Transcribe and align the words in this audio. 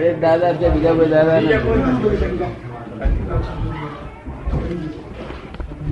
એક 0.00 0.16
દાદા 0.20 0.52
છે 0.54 0.66
બીજા 0.70 0.94
કોઈ 0.94 1.10
દાદા 1.10 1.40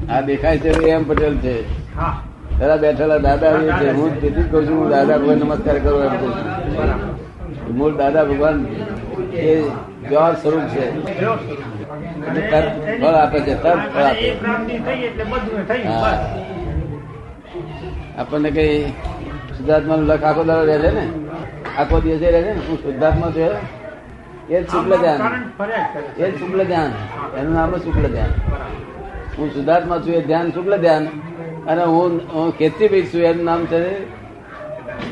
આ 0.08 0.20
દેખાય 0.22 0.58
છે 0.58 0.70
એમ 0.88 1.02
પટેલ 1.04 1.34
છે 1.40 1.54
પેલા 2.58 2.78
બેઠેલા 2.78 3.18
દાદા 3.18 3.78
છે 3.78 3.88
હું 3.90 4.10
તેથી 4.20 4.42
જ 4.42 4.48
કહું 4.50 4.62
છું 4.66 4.76
હું 4.78 4.88
દાદા 4.90 5.18
ભગવાન 5.18 5.38
નમસ્કાર 5.40 5.78
કરો 5.80 5.98
એમ 6.02 6.14
કઉ 6.14 6.28
છું 6.30 7.74
મૂળ 7.76 7.94
દાદા 7.96 8.24
ભગવાન 8.24 8.58
એ 9.42 9.52
જવાબ 10.08 10.34
સ્વરૂપ 10.36 10.64
છે. 10.72 10.84
તરત 12.44 12.66
ફળ 13.00 13.16
આપે 13.16 13.38
છે 13.40 13.54
તરત 13.56 13.82
ફળ 13.92 14.04
આપે. 14.04 14.28
આપણને 18.16 18.50
કઈ 18.50 18.76
શુદ્ધાત્મા 19.66 19.96
નું 19.96 20.06
લખ 20.08 20.24
આખો 20.24 20.42
દાડો 20.44 20.64
રહે 20.64 20.78
છે 20.78 20.90
ને? 20.90 21.04
આખો 21.78 21.96
દિવસે 22.00 22.26
રહે 22.26 22.40
છે 22.42 22.52
ને? 22.54 22.60
હું 22.66 22.76
શુદ્ધાત્મા 22.78 23.30
છું 23.30 23.42
એ 24.48 24.56
જ 24.62 24.64
શુક્લ 24.70 24.92
ધ્યાન 24.96 25.20
એ 26.18 26.24
જ 26.24 26.32
શુક્લ 26.38 26.60
ધ્યાન 26.64 26.92
એનું 27.38 27.52
નામ 27.54 27.72
શુક્લ 27.78 28.04
ધ્યાન 28.06 28.32
હું 29.36 29.48
શુદ્ધાત્મા 29.50 29.98
છું 29.98 30.14
એ 30.14 30.22
ધ્યાન 30.22 30.52
શુક્લ 30.52 30.72
ધ્યાન 30.78 31.04
અને 31.66 31.84
હું 31.84 32.12
હું 32.34 32.48
ખેતીભાઈ 32.58 33.10
છું 33.10 33.22
એનું 33.22 33.44
નામ 33.44 33.62
છે 33.66 33.78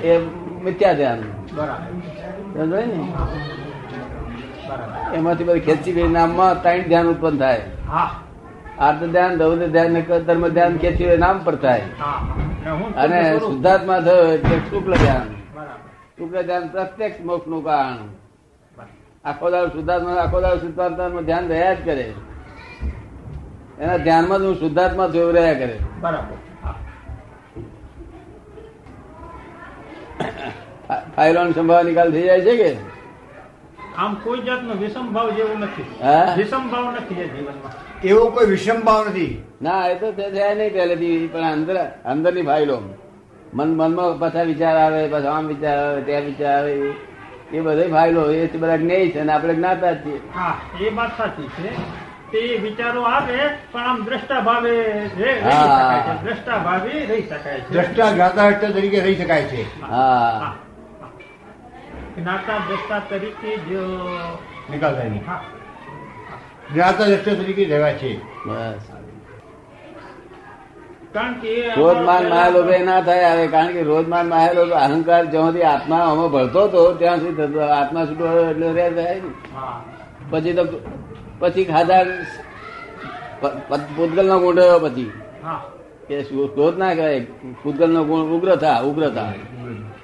એ 0.04 0.12
મિથ્યા 0.64 0.94
ધ્યાન 0.94 1.20
બરાબર. 1.56 1.91
ને 2.56 2.82
એમાંથી 5.14 5.44
બધી 5.44 5.66
ખેતીભાઈ 5.68 6.12
નામમાં 6.12 6.62
ત્રણ 6.62 6.86
ધ્યાન 6.88 7.08
ઉત્પન્ન 7.08 7.36
થાય. 7.38 7.64
હા 8.78 8.87
આર્થ 8.87 9.05
ધ્યાન 9.14 9.33
રૌદ્ર 9.41 9.69
ધ્યાન 9.74 9.92
ધર્મ 10.27 10.45
ધ્યાન 10.48 10.74
ખેતીભાઈ 10.83 11.23
નામ 11.24 11.37
પર 11.45 11.56
થાય. 11.64 11.87
હું 12.80 12.91
અને 13.05 13.19
શુદ્ધાત્મા 13.38 14.00
થયો 14.00 14.27
એટલે 14.34 14.56
શુક્લ 14.70 14.92
ધ્યાન 14.95 15.28
શુક્લ 16.19 16.37
ધ્યાન 16.42 16.64
પ્રત્યક્ષ 16.69 17.24
મોક્ષનું 17.28 17.62
કારણ. 17.64 18.09
આખો 19.25 19.47
દાડો 19.50 19.69
શુદ્ધાત્મા 19.69 20.16
આખો 20.25 20.39
દાડો 20.44 20.58
શુદ્ધાત્મા 20.58 21.27
ધ્યાન 21.28 21.47
રહ્યા 21.48 21.75
જ 21.75 21.84
કરે. 21.84 22.06
એના 23.81 23.98
ધ્યાનમાં 24.06 24.39
જ 24.39 24.44
હું 24.44 24.56
શુદ્ધાત્મા 24.62 25.09
છું 25.14 25.33
રહ્યા 25.36 25.61
કરે. 25.61 25.77
બરાબર. 26.00 26.36
ફાઇલોન 31.16 31.48
સંભાવ 31.53 31.83
નિકાલ 31.86 32.11
થઈ 32.12 32.27
જાય 32.28 32.42
છે 32.47 32.55
કે? 32.61 32.70
આમ 33.98 34.14
કોઈ 34.14 34.39
જાતનો 34.39 34.75
વિષમ 34.75 35.12
ભાવ 35.12 35.31
જેવો 35.31 35.59
નથી. 35.59 35.84
વિષમ 36.37 36.70
ભાવ 36.70 36.91
નથી 36.91 37.20
એ 37.20 37.28
જીવનમાં. 37.28 38.00
એવો 38.03 38.31
કોઈ 38.31 38.47
વિષમ 38.47 38.81
ભાવ 38.81 39.05
નથી. 39.09 39.45
ના 39.62 39.87
એ 39.87 39.95
તો 39.95 40.12
તે 40.12 40.31
થયા 40.31 40.55
નહીં 40.55 40.73
પહેલેથી 40.73 41.27
પણ 41.33 41.41
અંદર 41.41 41.84
અંદરની 42.05 42.42
ફાઇલો. 42.42 42.81
મન 43.55 43.77
મનમાં 43.77 44.19
પાછા 44.19 44.42
વિચાર 44.42 44.77
આવે 44.77 45.09
પાછા 45.09 45.31
આમ 45.31 45.47
વિચાર 45.47 45.78
આવે 45.78 46.00
ત્યાં 46.00 46.22
વિચાર 46.22 46.59
આવે 46.59 46.72
એ 47.53 47.61
બધે 47.61 47.89
ફાઇલો 47.89 48.31
એ 48.31 48.56
બધા 48.56 48.77
જ્ઞેય 48.77 49.09
છે 49.09 49.19
અને 49.19 49.33
આપણે 49.33 49.55
જ્ઞાતા 49.55 49.95
છીએ. 49.95 50.20
હા 50.34 50.56
એ 50.81 50.95
વાત 50.95 51.19
સાચી 51.19 51.48
છે. 51.48 51.77
તે 52.33 52.56
વિચારો 52.56 53.03
આવે 53.03 53.39
પણ 53.72 53.81
આમ 53.81 54.05
દ્રષ્ટા 54.05 54.41
ભાવે 54.41 54.70
રે- 55.17 55.25
રહી 55.25 55.41
હા. 55.41 56.00
શકાય 56.00 56.17
છે. 56.17 56.22
દ્રષ્ટા 56.22 56.59
ભાવે 56.59 57.06
રહી 57.06 57.22
શકાય 57.22 57.61
છે. 57.61 57.70
દ્રષ્ટા 57.70 58.11
જ્ઞાતા 58.11 58.50
તરીકે 58.50 59.00
રહી 59.00 59.15
શકાય 59.15 59.42
છે. 59.42 59.83
હા. 59.83 60.55
જ્ઞાતા 62.16 62.58
દ્રષ્ટા 62.58 62.98
તરીકે 62.98 63.56
જ 63.56 63.72
નિકાલ 64.70 64.94
થાય 64.94 65.08
નહીં. 65.08 65.22
જ્ઞાતા 66.74 67.04
દ્રષ્ટા 67.04 67.34
તરીકે 67.34 67.64
રહેવા 67.64 67.92
છે. 67.92 68.16
બસ. 68.46 68.80
રોજમાન 71.14 71.34
કે 71.34 71.48
એ 71.48 71.74
ક્રોધ 71.74 71.96
માન 71.96 72.16
આપણા 72.16 72.28
માયા 72.28 72.48
લોભે 72.48 72.68
પહેલા- 72.68 72.84
ના 72.84 73.00
થાય 73.00 73.24
આવે 73.24 73.46
કારણ 73.46 73.72
કે 73.72 73.82
રોજમાન 73.82 74.34
અહંકાર 74.74 75.24
જ્યાંથી 75.24 75.48
સુધી 75.48 75.62
આત્મા 75.62 75.96
આમાં 75.96 76.30
ભળતો 76.30 76.64
હતો 76.64 76.92
ત્યાં 76.92 77.20
સુધી 77.20 77.34
થતો 77.34 77.60
આત્મા 77.60 78.04
છૂટો 78.04 78.50
એટલે 78.50 78.72
રે 78.72 78.90
થાય 78.90 79.20
ને. 79.20 79.30
પછી 80.30 80.52
તો 80.52 80.64
પછી 81.38 81.64
ખાધા 81.64 82.02
પૂતગલ 83.97 84.26
નો 84.26 84.41
ગુણ 84.41 84.56
રહ્યો 84.56 84.78
પછી. 84.78 85.12
હા. 85.44 85.64
કે 86.08 86.22
શું 86.22 86.54
ક્રોધ 86.54 86.78
ના 86.78 86.94
કહેવાય 86.94 87.20
પૂતગલ 87.62 87.91
નો 87.92 88.04
ગુણ 88.04 88.20
ઉગ્ર 88.20 88.56
થા 88.56 88.80
ઉગ્ર 88.80 89.10
થા. 89.10 89.32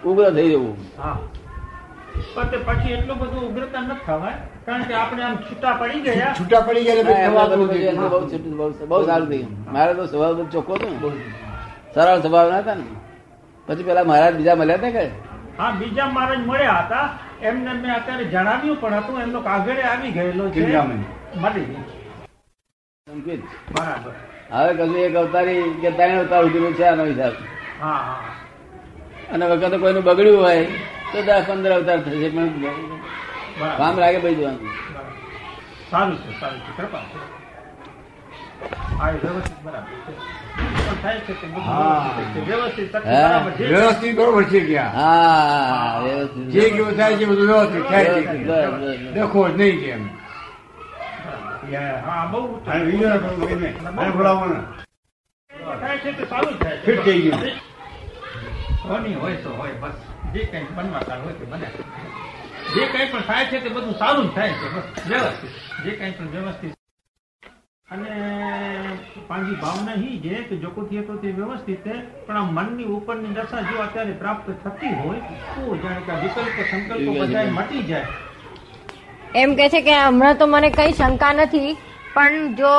ઉગ્ર 0.05 0.31
થઈ 0.31 0.51
જવું. 0.51 0.77
હા. 0.99 1.19
પણ 2.35 2.49
તે 2.49 2.57
પછી 2.57 2.93
એટલું 2.93 3.19
બધું 3.19 3.43
ઉગ્રતા 3.43 3.81
ન 3.81 3.91
થવાય 4.07 4.35
કારણ 4.67 4.83
કે 4.83 4.95
આપણે 4.95 5.23
આમ 5.23 5.37
છૂટા 5.37 5.73
પડી 5.73 6.01
ગયા. 6.01 6.35
છૂટા 6.41 6.61
પડી 6.61 6.85
ગયા 6.85 7.03
બહુ 8.09 8.29
છૂટું, 8.29 8.57
બહુ- 8.57 8.87
બહુ 8.87 9.07
સારું 9.07 9.29
થઈ 9.29 9.47
મારે 9.73 9.95
તો 9.95 10.07
સ્વભાવ 10.07 10.35
બહુ 10.37 10.45
ચોખ્ખો 10.45 10.75
હતો 10.75 11.13
સરળ 11.95 12.21
સ્વભાવ 12.21 12.51
ના 12.51 12.59
હતા 12.59 12.75
ને. 12.75 12.83
પછી 13.69 13.83
પેલા 13.83 14.05
મહારાજ 14.05 14.35
બીજા 14.35 14.55
મળ્યા 14.55 14.77
હતા 14.77 14.91
કે? 14.91 15.05
હા 15.59 15.71
બીજા 15.71 16.07
મહારાજ 16.07 16.39
મળ્યા 16.39 16.73
હતા. 16.73 17.09
એમને 17.43 17.73
મેં 17.73 17.95
અત્યારે 17.95 18.25
જણાવ્યું 18.25 18.81
પણ 18.81 18.95
હતું. 18.95 19.23
એમનો 19.23 19.41
કાગળે 19.41 19.83
આવી 19.83 20.11
ગયેલો 20.11 20.51
છે. 20.51 20.67
મળી 21.37 21.77
સંકેત. 23.07 23.41
બરાબર. 23.73 24.13
હવે 24.53 24.75
કશું 24.75 24.97
એક 24.97 25.17
અવતારી 25.17 25.63
કે 25.81 25.91
ત્રણ 25.91 26.19
અવતાર 26.19 26.45
ઉતર્યું 26.45 26.75
છે 26.75 26.85
આનો 26.85 27.05
હિસાબ 27.05 27.33
હા 27.81 27.89
હા. 27.89 28.17
અને 29.33 29.47
વખતે 29.47 29.77
કોઈનું 29.79 30.05
બગડ્યું 30.05 30.43
હોય 30.43 30.67
તો 31.13 31.19
દસ 31.27 31.45
પંદર 31.47 31.73
અવતાર 31.77 31.99
થશે 32.05 32.29
પણ 32.35 32.51
કામ 33.79 33.95
લાગે 34.03 34.19
ભાઈ 34.25 34.37
જવાનું. 34.39 34.73
સારું 35.91 36.17
છે 36.23 36.31
સારું 36.41 36.61
છે 36.67 36.71
કૃપા 36.77 37.05
છે. 37.11 37.19
વ્યવસ્થિત 42.47 42.91
બરાબર 43.05 43.53
છે. 43.57 43.65
જે 46.53 46.63
કેવું 46.71 46.95
થાય 46.97 47.17
છે 47.19 47.25
બધું 47.27 47.47
વ્યવસ્થિત 47.47 47.85
થાય. 47.91 48.11
દેખો 49.15 49.41
જ 49.49 49.51
નહીં 49.61 49.79
કેમ 49.85 50.03
હા 52.07 52.25
બહુ 52.33 52.41
થાય. 52.67 52.83
છે. 56.03 56.13
સારું 56.31 56.55
થાય 56.59 56.77
ફિટ 56.85 57.01
થઈ 57.05 57.21
ગયું. 57.23 57.43
હોય 59.21 59.37
તો 59.43 59.51
હોય 59.59 59.75
બસ. 59.83 60.10
જે 60.35 60.43
કઈ 60.51 60.67
બનવા 60.77 61.17
હોય 61.23 61.35
તે 61.39 61.45
બને. 61.53 61.69
જે 62.75 62.83
કઈ 62.93 63.07
પણ 63.13 63.25
થાય 63.29 63.45
છે 63.51 63.61
તે 63.61 63.69
બધું 63.69 63.95
સારું 64.03 64.27
જ 64.29 64.35
થાય 64.35 64.55
છે 64.61 64.69
બસ 64.75 65.09
વ્યવસ્થિત. 65.09 65.53
જે 65.85 65.91
કઈ 65.99 66.13
પણ 66.19 66.31
વ્યવસ્થિત. 66.35 66.73
અને 67.89 68.11
પાંજી 69.29 69.59
ભાવના 69.63 69.97
હી 70.03 70.19
છે 70.25 70.43
કે 70.49 70.59
જો 70.63 70.71
કોઈ 70.71 71.03
તો 71.09 71.15
તે 71.23 71.33
વ્યવસ્થિત 71.39 71.85
છે 71.85 71.95
પણ 72.27 72.37
આ 72.37 72.53
મનની 72.59 72.89
ઉપરની 72.97 73.35
દશા 73.39 73.63
જો 73.71 73.83
અત્યારે 73.85 74.15
પ્રાપ્ત 74.23 74.51
થતી 74.65 74.95
હોય 75.03 75.21
તો 75.55 75.77
જાણે 75.83 76.03
કે 76.07 76.13
વિકલ્પ 76.23 76.57
સંકલ્પ 76.71 77.07
બધા 77.21 77.47
મટી 77.59 77.85
જાય. 77.91 78.09
એમ 79.35 79.57
કે 79.57 79.69
છે 79.69 79.81
કે 79.83 79.95
હમણાં 79.99 80.39
તો 80.39 80.47
મને 80.47 80.71
કઈ 80.81 80.93
શંકા 80.93 81.33
નથી 81.33 81.77
પણ 82.15 82.55
જો 82.57 82.75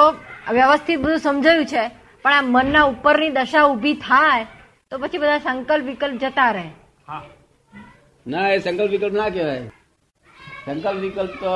વ્યવસ્થિત 0.52 1.00
બધું 1.00 1.20
સમજાયું 1.20 1.68
છે 1.74 1.84
પણ 2.26 2.34
આ 2.34 2.42
મનના 2.56 2.86
ઉપરની 2.94 3.32
દશા 3.32 3.66
ઊભી 3.68 3.98
થાય 4.08 4.46
તો 4.90 5.00
પછી 5.00 5.22
બધા 5.24 5.40
સંકલ્પ 5.40 5.86
વિકલ્પ 5.86 6.22
જતા 6.24 6.52
રહે. 6.54 6.70
ના 8.26 8.50
એ 8.54 8.60
સંકલ્પ 8.60 8.92
વિકલ્પ 8.92 9.14
ના 9.14 9.30
કહેવાય. 9.30 9.64
સંકલ્પ 10.66 11.00
વિકલ્પ 11.02 11.32
તો 11.44 11.54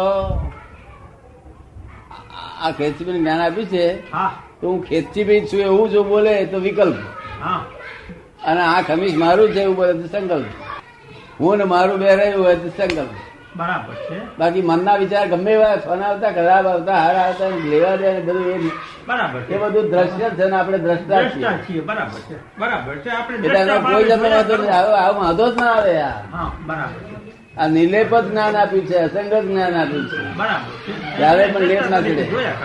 આ 2.64 2.72
ખેતીભાઈ 2.78 3.20
જ્ઞાન 3.20 3.42
આપ્યું 3.42 3.68
છે. 3.74 3.86
તો 4.60 4.66
હું 4.72 4.80
ખેતીભાઈ 4.88 5.48
છું 5.52 5.62
એવું 5.70 5.90
જો 5.90 6.04
બોલે 6.04 6.34
તો 6.52 6.58
વિકલ્પ. 6.60 6.98
અને 8.50 8.62
આ 8.62 8.82
ખમીસ 8.82 9.16
મારું 9.24 9.48
છે 9.54 9.62
એવું 9.62 9.76
બોલે 9.76 9.94
તો 10.02 10.08
સંકલ્પ. 10.08 10.46
હું 11.40 11.58
ને 11.58 11.66
મારું 11.74 11.96
બે 12.00 12.16
રહ્યું 12.16 12.44
હોય 12.46 12.56
તો 12.56 12.70
સંકલ્પ. 12.78 13.12
બરાબર 13.56 13.96
છે. 14.08 14.18
બાકી 14.38 14.62
મનના 14.64 14.98
વિચાર 14.98 15.28
ગમે 15.30 15.52
એવા 15.52 15.78
ફન 15.80 16.02
આવતા 16.04 16.32
ખરાબ 16.34 16.66
આવતા 16.68 16.98
હાર 16.98 17.16
આવતા 17.18 17.50
લેવા 17.66 17.96
દે 17.98 18.10
બધું 18.22 18.48
એ 18.50 18.72
બરાબર 19.08 19.42
એ 19.50 19.58
બધું 19.64 19.86
દ્રશ્ય 19.92 20.28
છે 20.32 20.46
ને 20.46 20.56
આપણે 20.58 20.78
દ્રષ્ટા 20.80 21.22
છીએ. 21.66 21.82
બરાબર 21.82 22.20
છે. 22.28 22.36
બરાબર 22.58 22.96
છે. 23.04 23.10
આપણે 23.12 23.36
એટલે 23.48 23.74
કોઈ 23.84 24.10
વાંધો 24.24 24.56
આવો 24.70 24.94
આવો 24.96 25.20
વાંધો 25.20 25.46
જ 25.48 25.56
ના 25.58 25.74
આવે 25.74 25.94
આ 26.02 26.48
બરાબર 26.62 27.02
આ 27.58 27.68
નિલેપ 27.70 28.12
જ 28.14 28.24
જ્ઞાન 28.26 28.56
આપ્યું 28.56 28.86
છે 28.88 28.96
અસંગત 29.00 29.34
જ્ઞાન 29.46 29.76
આપ્યું 29.76 30.06
છે. 30.10 30.18
બરાબર 30.38 30.72
ત્યારે 31.18 31.44
પણ 31.48 31.66
લેપ 31.70 31.86
ના. 31.90 32.02
જોયા 32.26 32.56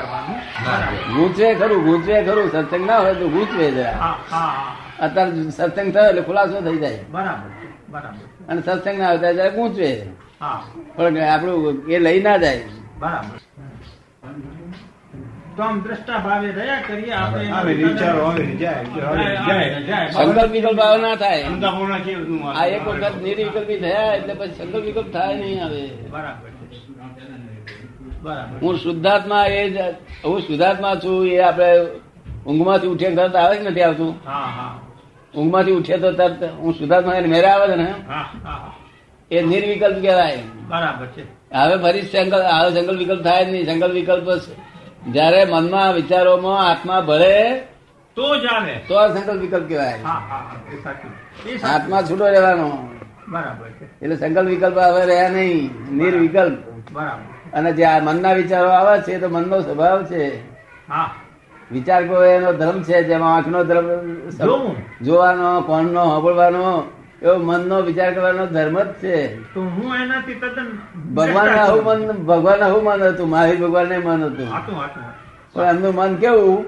ગૂંચવે 1.15 1.49
ખરું 1.57 1.81
ગૂંચવે 1.85 2.17
ખરું. 2.25 2.49
સત્સંગ 2.51 2.85
ના 2.87 2.99
હોય 2.99 3.15
તો 3.15 3.27
ગૂંચવે 3.29 3.67
જરા 3.71 3.95
હા 3.95 4.17
હા 4.31 4.51
હા. 4.51 4.73
અત્યારે 5.01 5.31
સત્સંગ 5.51 5.89
થયો 5.93 6.09
એટલે 6.11 6.23
ખુલાસો 6.23 6.59
થઈ 6.63 6.79
જાય. 6.79 7.03
બરાબર 7.09 7.49
બરાબર 7.89 8.25
અને 8.49 8.61
સત્સંગ 8.63 8.99
ના 8.99 9.09
આવે 9.09 9.19
ત્યારે 9.29 9.51
ગૂંચવે. 9.51 9.91
પણ 10.97 11.17
આપણું 11.19 11.85
એ 11.89 11.99
લઈ 11.99 12.21
ના 12.23 12.37
જાય. 12.37 12.65
બરાબર. 12.99 13.39
તો 15.57 15.63
આમ 15.63 15.81
દ્રષ્ટા 15.81 16.19
ભાવે 16.19 16.49
રહ્યા 16.53 16.83
કરીએ 16.83 17.13
આપણે. 17.13 17.51
આવે 17.51 17.73
વિચારો 17.75 18.21
આવે 18.27 18.45
જાય 18.57 18.85
જાય, 18.85 19.39
જાય 19.47 19.81
જાય. 19.81 20.13
સંકલ્પ 20.13 20.53
વિકલ્પ 20.53 20.81
ના 21.03 21.17
થાય. 21.17 21.45
આ 22.55 22.67
એક 22.67 22.83
વખત 22.87 23.23
નિર્વિકલ્પી 23.23 23.79
થયા 23.79 24.15
એટલે 24.15 24.35
પછી 24.35 24.55
સંકલ્પ 24.55 24.85
વિકલ્પ 24.85 25.13
થાય 25.13 25.35
નહીં 25.37 25.63
આવે. 25.63 25.83
હું 28.63 28.79
શુદ્ધાત્મા 28.79 29.47
એ 29.47 29.71
જ 29.71 29.79
હું 30.25 30.41
શુદ્ધાત્મા 30.41 30.95
છું 30.97 31.27
એ 31.27 31.39
આપણે 31.43 31.71
ઊંઘમાંથી 32.47 32.87
ઉઠે 32.87 33.09
તરત 33.11 33.35
આવે 33.35 33.55
જ 33.57 33.71
નથી 33.71 33.83
આવતું? 33.83 34.13
હા 34.27 34.49
હા. 34.57 34.73
ઊંઘમાંથી 35.35 35.73
ઉઠે 35.73 35.97
તો 35.99 36.13
તરત 36.13 36.43
હું 36.63 36.75
શુદ્ધાત્મા 36.75 37.15
એને 37.15 37.29
મેરે 37.29 37.49
આવે 37.49 37.67
છે 37.73 37.77
ને? 37.77 37.89
હા 38.09 38.27
હા. 38.45 38.73
એ 39.31 39.43
નિર્વિકલ્પ 39.43 40.03
કહેવાય. 40.03 40.39
બરાબર 40.69 41.07
છે. 41.07 41.23
હવે 41.57 41.77
ફરી 41.77 42.03
સંકલ્પ 42.03 42.45
હવે 42.45 42.81
સંકલ્પ 42.81 42.99
વિકલ્પ 42.99 43.25
થાય 43.25 43.45
જ 43.45 43.49
નહીં. 43.49 43.67
સંકલ્પ 43.67 43.95
વિકલ્પ 43.95 44.41
જયારે 45.11 45.45
મનમાં 45.45 45.95
વિચારોમાં 45.95 46.71
આત્મા 46.71 47.01
ભળે 47.01 47.61
તો 48.15 48.37
જાણે 48.37 48.81
તો 48.89 48.95
આ 48.95 49.09
સંકલ્પ 49.09 49.41
વિકલ્પ 49.41 49.69
કહેવાય. 49.69 49.99
આત્મા 51.65 52.03
છૂટો 52.03 52.27
રહેવાનો. 52.27 52.89
બરાબર 53.29 53.67
એટલે 54.03 54.17
સંકલ્પ 54.17 54.49
વિકલ્પ 54.49 54.79
હવે 54.79 55.07
રહ્યા 55.07 55.29
નહીં. 55.29 55.71
નિર્વિકલ્પ. 55.97 56.59
બરાબર. 56.93 57.59
અને 57.59 57.73
જે 57.73 57.87
મનના 58.03 58.33
વિચારો 58.33 58.69
આવે 58.69 59.01
છે 59.01 59.19
તો 59.19 59.29
મનનો 59.29 59.61
સ્વભાવ 59.61 60.05
છે. 60.05 60.41
હા. 60.89 61.15
વિચાર 61.73 62.07
કોઈ 62.07 62.29
એનો 62.29 62.53
ધર્મ 62.53 62.83
છે 62.83 63.03
જેમાં 63.03 63.37
આંખનો 63.37 63.65
ધર્મ 63.65 64.07
જોવાનો 65.03 65.61
કોણનો 65.61 66.05
સાંભળવાનો 66.05 66.93
એવો 67.23 67.37
મનનો 67.39 67.81
વિચાર 67.81 68.15
કરવાનો 68.15 68.47
ધર્મ 68.47 68.79
જ 68.79 68.93
છે. 68.93 69.17
તો 69.55 69.61
હું 69.61 69.97
એનાથી 69.97 70.35
તદ્દન 70.35 70.69
ભગવાન 71.15 71.49
આવું 71.49 71.85
મન 71.85 72.01
ભગવાન 72.25 72.63
આવું 72.63 72.85
મન 72.85 73.03
હતું 73.03 73.29
મહાવીર 73.29 73.59
ભગવાન 73.59 73.89
મન 73.99 74.23
હતું. 74.25 74.49
પણ 75.55 75.69
એમનું 75.69 75.95
મન 75.95 76.17
કેવું 76.17 76.65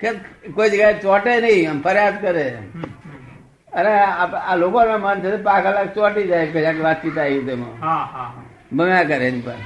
કે 0.00 0.08
કોઈ 0.54 0.70
જગ્યાએ 0.70 0.98
ચોટે 1.00 1.40
નહીં 1.40 1.70
આમ 1.70 1.80
ફરિયાદ 1.80 2.20
કરે. 2.20 2.46
હમ. 2.74 2.82
આ 3.72 4.56
લોકો 4.56 4.78
લોકોના 4.78 4.98
મન 4.98 5.20
છે 5.20 5.36
પાંચ 5.42 5.64
કલાક 5.66 5.94
ચોટી 5.94 6.26
જાય 6.26 6.46
કદાચ 6.46 6.76
વાતચીત 6.76 7.18
આવી 7.18 7.44
તેમાં. 7.44 7.76
હા 7.80 8.04
હા 8.06 8.26
હા. 8.26 8.42
બમ્યા 8.72 9.04
કરે 9.04 9.28
એની 9.28 9.40
પર 9.40 9.58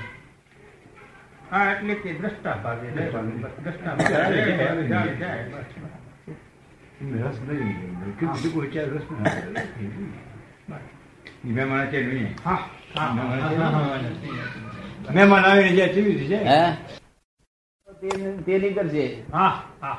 હા 1.51 1.73
એટલે 1.73 1.95
કે 1.95 2.11
દ્રષ્ટા 2.13 2.57
ભાગે 2.57 2.89
દ્રષ્ટા 2.91 3.95
ભાગે 3.95 4.15
રહે, 4.31 4.89
જાય, 4.89 5.15
જાય, 5.15 5.43
બસ. 5.45 5.71
એમને 5.75 6.85
રસ 6.99 7.39
નહીં 7.43 7.77
કે 8.17 8.25
બીજું 8.27 8.53
કોઈ 8.53 8.71
ચાર 8.71 8.89
રસ 8.91 9.05
મહેમાન 11.47 11.89
છે 11.89 11.99
નહીં 12.03 12.29
હા. 12.41 12.61
મહેમાન 15.09 15.45
આવીને 15.45 15.71
રીતે 15.97 16.21
હે 16.27 16.37
જાય 16.45 16.69
તે- 18.47 18.75
કરશે 18.75 19.05
હા 19.33 19.53
હા 19.81 19.97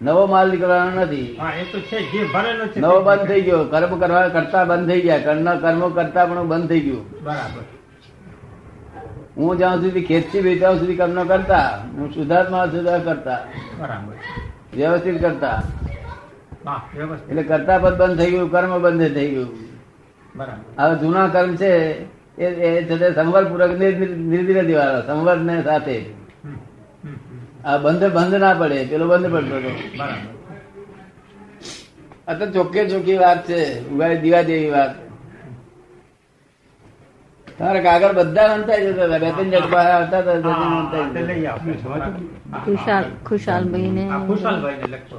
નવો 0.00 0.26
માલ 0.26 0.50
નીકળવાનો 0.50 0.90
નથી 0.98 1.28
હા 1.38 1.52
એ 1.54 1.64
તો 1.66 1.78
છે 1.82 1.98
જે 2.08 2.20
ભરેલો 2.26 2.64
છે 2.68 2.80
નવો 2.80 2.98
બંધ 3.02 3.26
થઈ 3.28 3.42
ગયો 3.42 3.62
કર્મ 3.66 3.92
કરવા 4.00 4.30
કરતા 4.30 4.64
બંધ 4.66 4.88
થઈ 4.88 5.02
ગયા 5.02 5.24
કર્મ 5.26 5.48
કર્મો 5.60 5.86
કરતા 5.90 6.26
પણ 6.26 6.48
બંધ 6.48 6.68
થઈ 6.68 6.82
ગયું 6.82 7.04
બરાબર 7.22 7.64
હું 9.36 9.56
જ્યાં 9.58 9.80
સુધી 9.80 10.04
ખેતથી 10.04 10.42
બે 10.42 10.56
ત્યાં 10.56 10.78
સુધી 10.78 10.96
કર્મ 10.96 11.28
કરતા 11.28 11.66
હું 11.96 12.12
શુદ્ધાત્મા 12.12 12.64
સુધાર 12.68 13.00
કરતા 13.02 13.40
બરાબર 13.78 14.14
વ્યવસ્થિત 14.72 15.18
કરતા 15.20 15.58
એટલે 17.30 17.42
કરતા 17.50 17.78
પદ 17.78 17.94
બંધ 18.00 18.18
થઈ 18.18 18.30
ગયું 18.32 18.50
કર્મ 18.54 18.72
બંધ 18.84 19.14
થઈ 19.16 19.30
ગયું. 19.34 19.50
બરાબર. 20.34 20.62
હવે 20.78 20.94
જૂના 21.00 21.28
કર્મ 21.34 21.50
છે 21.60 21.70
એ 22.38 22.44
સંવર 23.16 23.44
પૂરક 23.50 23.72
નિર્ધિર 24.30 24.58
દિવાળો 24.70 25.00
સંવર 25.08 25.38
ને 25.48 25.56
સાથે. 25.68 25.96
આ 27.64 27.78
બંધ 27.84 28.04
બંધ 28.16 28.34
ના 28.44 28.54
પડે 28.60 28.78
પેલો 28.90 29.04
બંધ 29.10 29.28
પડતો 29.34 29.56
હતો. 29.56 29.70
આ 32.28 32.34
તો 32.38 32.44
ચોખ્ખે 32.54 32.82
ચોખ્ખી 32.90 33.20
વાત 33.22 33.40
છે 33.48 33.58
ઉગાડી 33.92 34.20
દીવા 34.22 34.44
જેવી 34.48 34.72
વાત. 34.76 34.92
તારે 37.58 37.80
કાગળ 37.86 38.14
બધા 38.18 38.50
વંચાઈ 38.52 38.86
જતા 38.86 39.06
હતા 39.06 39.20
બે 39.22 39.28
ત્રણ 39.36 39.50
જણ 39.52 39.74
આવતા 39.76 40.20
હતા 40.22 40.38
ખુશાલ 42.64 43.04
ખુશાલ 43.28 43.64
ભાઈ 43.72 44.08
આવો. 44.08 44.26
ખુશાલ 44.28 44.56
ભાઈ 44.62 44.80
ને 44.82 44.88
લખતો. 44.94 45.18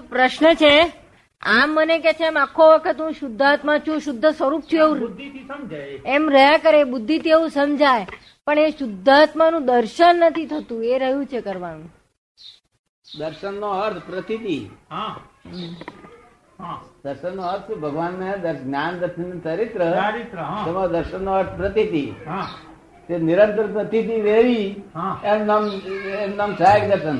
પ્રશ્ન 0.00 0.54
છે. 0.54 0.92
આમ 1.40 1.70
મને 1.70 1.98
કે 1.98 2.12
છે 2.12 2.26
એમ 2.26 2.38
આખો 2.38 2.70
વખત 2.70 3.00
હું 3.00 3.12
શુદ્ધાત્મા 3.12 3.78
છું 3.78 4.00
શુદ્ધ 4.00 4.26
સ્વરૂપ 4.26 4.62
છું 4.62 4.80
એવું. 4.80 5.18
એમ 6.06 6.30
રહ્યા 6.30 6.58
કરે 6.58 6.84
બુદ્ધિથી 6.84 7.30
એવું 7.30 7.50
સમજાય. 7.50 8.06
પણ 8.46 8.58
એ 8.58 8.70
શુદ્ધાત્માનું 8.70 9.66
દર્શન 9.66 10.16
નથી 10.16 10.46
થતું 10.46 10.84
એ 10.84 10.98
રહ્યું 10.98 11.26
છે 11.26 11.40
કરવાનું. 11.40 11.94
દર્શન 13.18 13.54
નો 13.54 13.68
અર્થ 13.68 14.02
પ્રતિતિ. 14.06 14.68
હા. 14.90 15.20
હા. 16.58 16.80
દર્શન 17.04 17.36
નો 17.36 17.42
અર્થ 17.42 17.70
ભગવાન 17.70 18.14
ને 18.14 18.54
જ્ઞાન 18.54 18.98
દર્શન 18.98 19.40
ચરિત્ર. 19.40 19.90
તેમાં 20.64 20.92
દર્શન 20.92 21.24
નો 21.24 21.32
અર્થ 21.32 21.56
પ્રતિતિ. 21.56 22.12
હા. 22.26 22.48
તે 23.08 23.18
નિરંતર 23.18 23.66
પ્રતિતિ 23.66 24.20
રેવી 24.20 24.82
હા. 24.94 25.20
એમ 25.24 25.46
નામ 25.46 25.70
એમ 26.18 26.36
નામ 26.36 26.56
સહાયક 26.56 26.88
દર્શન. 26.88 27.18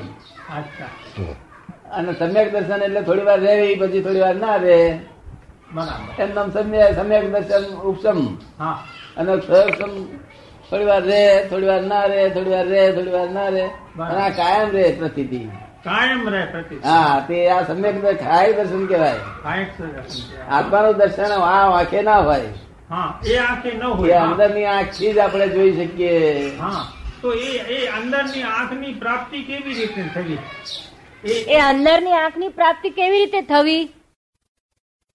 અચ્છા. 0.57 1.25
અને 1.93 2.11
સમ્યક 2.13 2.47
દર્શન 2.53 2.81
એટલે 2.81 3.01
થોડી 3.03 3.25
વાર 3.25 3.39
રહેવી 3.39 3.75
પછી 3.75 4.01
થોડી 4.01 4.19
વાર 4.19 4.35
ના 4.35 4.57
રહે. 4.57 4.79
એમ 6.17 6.29
નામ 6.35 6.47
સમ્યક 6.51 6.91
સમ્યક 6.95 7.25
દર્શન 7.33 7.63
ઉપસમ. 7.83 8.19
અને 9.17 9.33
સહસમ 9.41 9.93
થોડી 10.69 10.85
વાર 10.85 11.01
રે 11.01 11.21
થોડી 11.49 11.67
વાર 11.67 11.83
ના 11.83 12.05
રે 12.05 12.21
થોડી 12.29 12.51
વાર 12.51 12.65
રે 12.67 12.81
થોડી 12.93 13.11
વાર 13.11 13.29
ના 13.29 13.49
રે 13.49 13.63
અને 14.01 14.19
આ 14.19 14.29
કાયમ 14.31 14.69
રે 14.71 14.83
પ્રતિતિ 14.91 15.41
કાયમ 15.83 16.21
રહે 16.29 16.43
હા 16.83 17.19
તે 17.21 17.37
આ 17.49 17.61
સમ્યક 17.63 17.95
ખાય 18.19 18.51
દર્શન 18.53 18.83
કહેવાય. 18.87 19.21
આત્માનું 20.49 20.95
દર્શન 20.97 21.31
આ 21.31 21.53
આંખે 21.69 22.01
ના 22.01 22.21
હોય. 22.21 22.51
હા 22.89 23.09
એ 23.25 23.37
આંખે 23.37 23.71
ન 23.73 23.83
હોય. 23.83 24.19
હા. 24.19 24.27
અંદરની 24.27 24.65
આંખથી 24.67 25.13
જ 25.13 25.19
આપણે 25.19 25.47
જોઈ 25.49 25.73
શકીએ. 25.79 26.57
હા 26.57 26.83
તો 27.21 27.33
એ 27.41 27.51
એ 27.69 27.79
અંદરની 27.89 28.43
આંખની 28.45 28.93
પ્રાપ્તિ 28.93 29.37
કેવી 29.43 29.73
રીતે 29.73 30.03
થવી 30.13 30.39
એ 31.23 31.59
અંદરની 31.61 32.13
આંખની 32.13 32.49
પ્રાપ્તિ 32.49 32.89
કેવી 32.89 33.17
રીતે 33.17 33.41
થવી? 33.41 33.83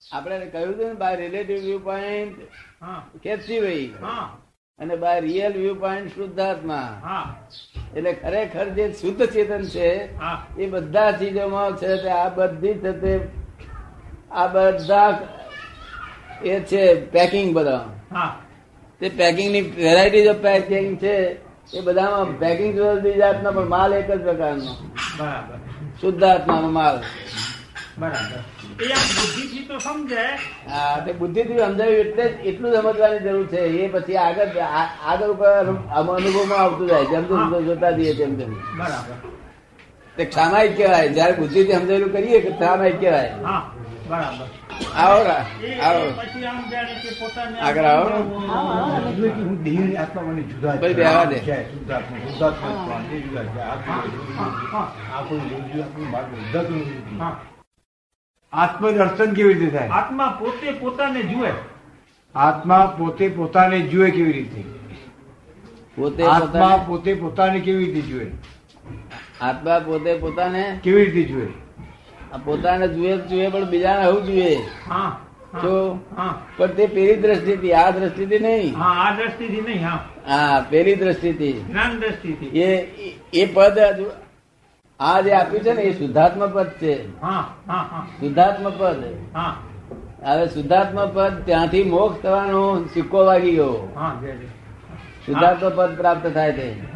આપણે 0.03 0.47
કહ્યું 0.47 0.75
હતું 0.75 0.89
ને 0.89 0.95
બાય 0.95 1.17
રિલેટિવ 1.17 1.59
વ્યૂ 1.63 1.79
પોઈન્ટ 1.79 2.37
હા. 2.81 3.03
ભાઈ 3.25 3.93
અને 4.79 4.97
બાય 4.97 5.21
રિયલ 5.21 5.53
વ્યૂ 5.53 5.75
પોઈન્ટ 5.75 6.15
શુદ્ધાત્મા 6.15 6.89
હા. 7.03 7.27
એટલે 7.97 8.13
ખરેખર 8.13 8.67
જે 8.69 8.93
શુદ્ધ 8.93 9.27
ચેતન 9.27 9.65
છે 9.65 9.89
એ 10.59 10.67
બધા 10.67 11.13
ચીજોમાં 11.13 11.77
છે 11.77 11.97
તે 11.97 12.11
આ 12.11 12.29
બધી 12.29 12.75
છે 12.75 12.93
તે 12.93 13.13
આ 14.31 14.47
બધા 14.47 15.11
એ 16.45 16.61
છે 16.61 16.83
પેકિંગ 17.13 17.55
બધા. 17.55 17.85
હા. 18.13 18.31
તે 19.01 19.09
પેકિંગની 19.09 19.61
વેરાયટીઝ 19.61 20.27
ઓફ 20.27 20.43
પેકિંગ 20.43 20.99
છે 20.99 21.15
એ 21.75 21.81
બધામાં 21.81 22.39
પેકિંગ 22.39 22.75
જુદી 22.75 23.13
જાતનો 23.13 23.53
પણ 23.53 23.69
માલ 23.69 23.93
એક 23.93 24.07
જ 24.07 24.23
પ્રકારનો. 24.23 24.73
બરાબર. 25.19 25.58
શુદ્ધાત્માનો 26.00 26.71
માલ 26.71 27.00
બુદ્ધિ 31.12 31.43
થી 31.43 31.59
સમજાવ્યું 31.59 32.00
એટલે 32.00 32.29
જ 32.29 32.47
એટલું 32.47 32.75
સમજવાની 32.75 33.19
જરૂર 33.19 33.47
છે. 33.47 33.56
એ 33.56 33.89
પછી 33.89 34.17
આગળ 34.17 34.61
આ- 34.61 34.97
આગળ 35.07 35.26
ઉપર 35.26 35.49
આમ 35.90 36.17
અનુભવમાં 36.17 36.59
આવતું 36.59 36.88
જાય. 36.88 37.05
જેમ 37.05 37.23
જેમ 37.23 37.64
જોતા 37.64 37.90
જઈએ 37.90 38.14
તેમ 38.14 38.38
તેમ. 38.38 38.55
બરાબર. 38.78 39.31
તે 40.17 40.31
સામાયિક 40.31 40.76
કહેવાય. 40.76 41.09
જયારે 41.09 41.33
બુદ્ધિથી 41.33 41.73
સમજાયેલું 41.73 42.12
કરીએ 42.12 42.40
કે 42.40 42.50
સામાયિક 42.50 43.00
કહેવાય. 43.00 43.35
બરાબર. 44.09 44.47
આવો 44.97 45.25
આવો 45.82 46.04
આગળ 47.61 47.85
આવો 47.85 48.08
હું 48.08 49.99
આત્મા 49.99 50.23
મને 50.23 50.42
જુદા 50.42 50.75
ભાઈ 50.75 50.94
દે. 50.94 51.02
શુદ્ધાત્મા 51.04 52.18
શુદ્ધાત્મા 52.18 53.00
જુદા 53.11 53.44
છે 53.44 53.61
આપણું 53.61 54.00
આપણું 58.52 58.92
આત્મદર્શન 58.92 59.35
કેવી 59.35 59.54
રીતે 59.54 59.78
થાય? 59.78 59.88
આત્મા 59.88 60.37
પોતે 60.40 60.73
પોતાને 60.73 61.23
જુએ. 61.23 61.52
આત્મા 62.35 62.94
પોતે 62.99 63.28
પોતાને 63.28 63.80
જુએ 63.80 64.11
કેવી 64.11 64.32
રીતે? 64.32 64.64
પોતે 65.97 66.23
આત્મા 66.23 66.85
પોતે 66.87 67.14
પોતાને 67.14 67.61
કેવી 67.61 67.85
રીતે 67.85 68.00
જુએ? 68.00 68.30
આત્મા 69.40 69.78
પોતે 69.78 70.18
પોતાને 70.18 70.80
કેવી 70.82 71.04
રીતે 71.04 71.23
જુએ? 71.23 71.68
પોતાને 72.37 72.88
જુએ 72.88 73.16
જુએ 73.16 73.49
પણ 73.49 73.64
બીજાને 73.64 74.02
આવું 74.04 74.25
જુએ? 74.25 74.54
જો? 75.54 75.99
પણ 76.56 76.66
તે 76.66 76.87
પેલી 76.87 77.14
દ્રષ્ટિથી 77.14 77.73
આ 77.73 77.90
દ્રષ્ટિથી 77.90 78.38
નહીં. 78.38 78.78
આ 78.78 79.16
દ્રષ્ટિથી 79.16 79.61
નહીં 79.61 79.87
હા. 79.87 80.64
પેલી 80.70 80.94
દ્રષ્ટિથી. 80.94 81.52
જ્ઞાન 81.52 81.99
દ્રષ્ટિથી. 82.00 82.47
એ 82.47 82.76
એ 83.32 83.47
પદ 83.54 83.78
આ 85.00 85.20
જે 85.20 85.32
આપ્યું 85.32 85.62
છે 85.62 85.73
ને 85.73 85.82
એ 85.82 85.99
શુદ્ધાત્મ 85.99 86.47
પદ 86.47 86.68
છે. 86.68 86.94
શુદ્ધાત્મ 88.20 88.70
પદ. 88.70 89.04
હવે 90.25 90.47
શુદ્ધાત્મ 90.47 91.06
પદ 91.06 91.44
ત્યાંથી 91.44 91.82
મોક્ષ 91.85 92.23
થવાનો 92.23 92.85
સિક્કો 92.94 93.25
વાગી 93.25 93.50
ગયો. 93.50 93.88
શુદ્ધાત્મ 95.26 95.70
પદ 95.76 95.97
પ્રાપ્ત 95.97 96.26
થાય 96.35 96.52
છે 96.52 96.92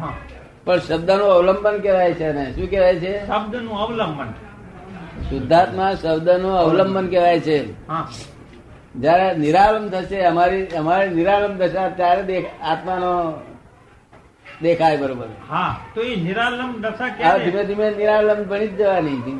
પણ 0.65 0.77
શબ્દનું 0.77 1.27
અવલંબન 1.27 1.79
કહેવાય 1.79 2.13
છે 2.13 2.31
ને. 2.31 2.51
શું 2.55 2.69
કહેવાય 2.69 2.95
છે? 2.95 3.27
શબ્દનું 3.27 3.79
અવલંબન. 3.79 4.25
શુદ્ધાત્મા 5.33 5.93
શબ્દનું 5.93 6.59
અવલંબન 6.59 7.07
કહેવાય 7.07 7.39
છે. 7.39 7.57
જયારે 8.95 9.37
નિરાલંબ 9.37 9.91
થશે 9.91 10.23
અમારી 10.23 10.67
અમારી 10.67 11.09
નિરાલંબ 11.09 11.63
દશા 11.63 11.89
ત્યારે 11.89 12.45
આત્માનો 12.61 13.33
દેખાય 14.61 14.97
બરોબર. 14.97 15.29
હા 15.49 15.77
તો 15.95 16.01
એ 16.01 16.15
નિરાલંબ 16.15 16.85
દશા 16.85 17.09
ક્યારે 17.09 17.45
ધીમે 17.45 17.63
ધીમે 17.63 17.89
નિરાલંબ 17.89 18.47
બની 18.47 18.67
જ 18.67 18.77
જવાની 18.77 19.39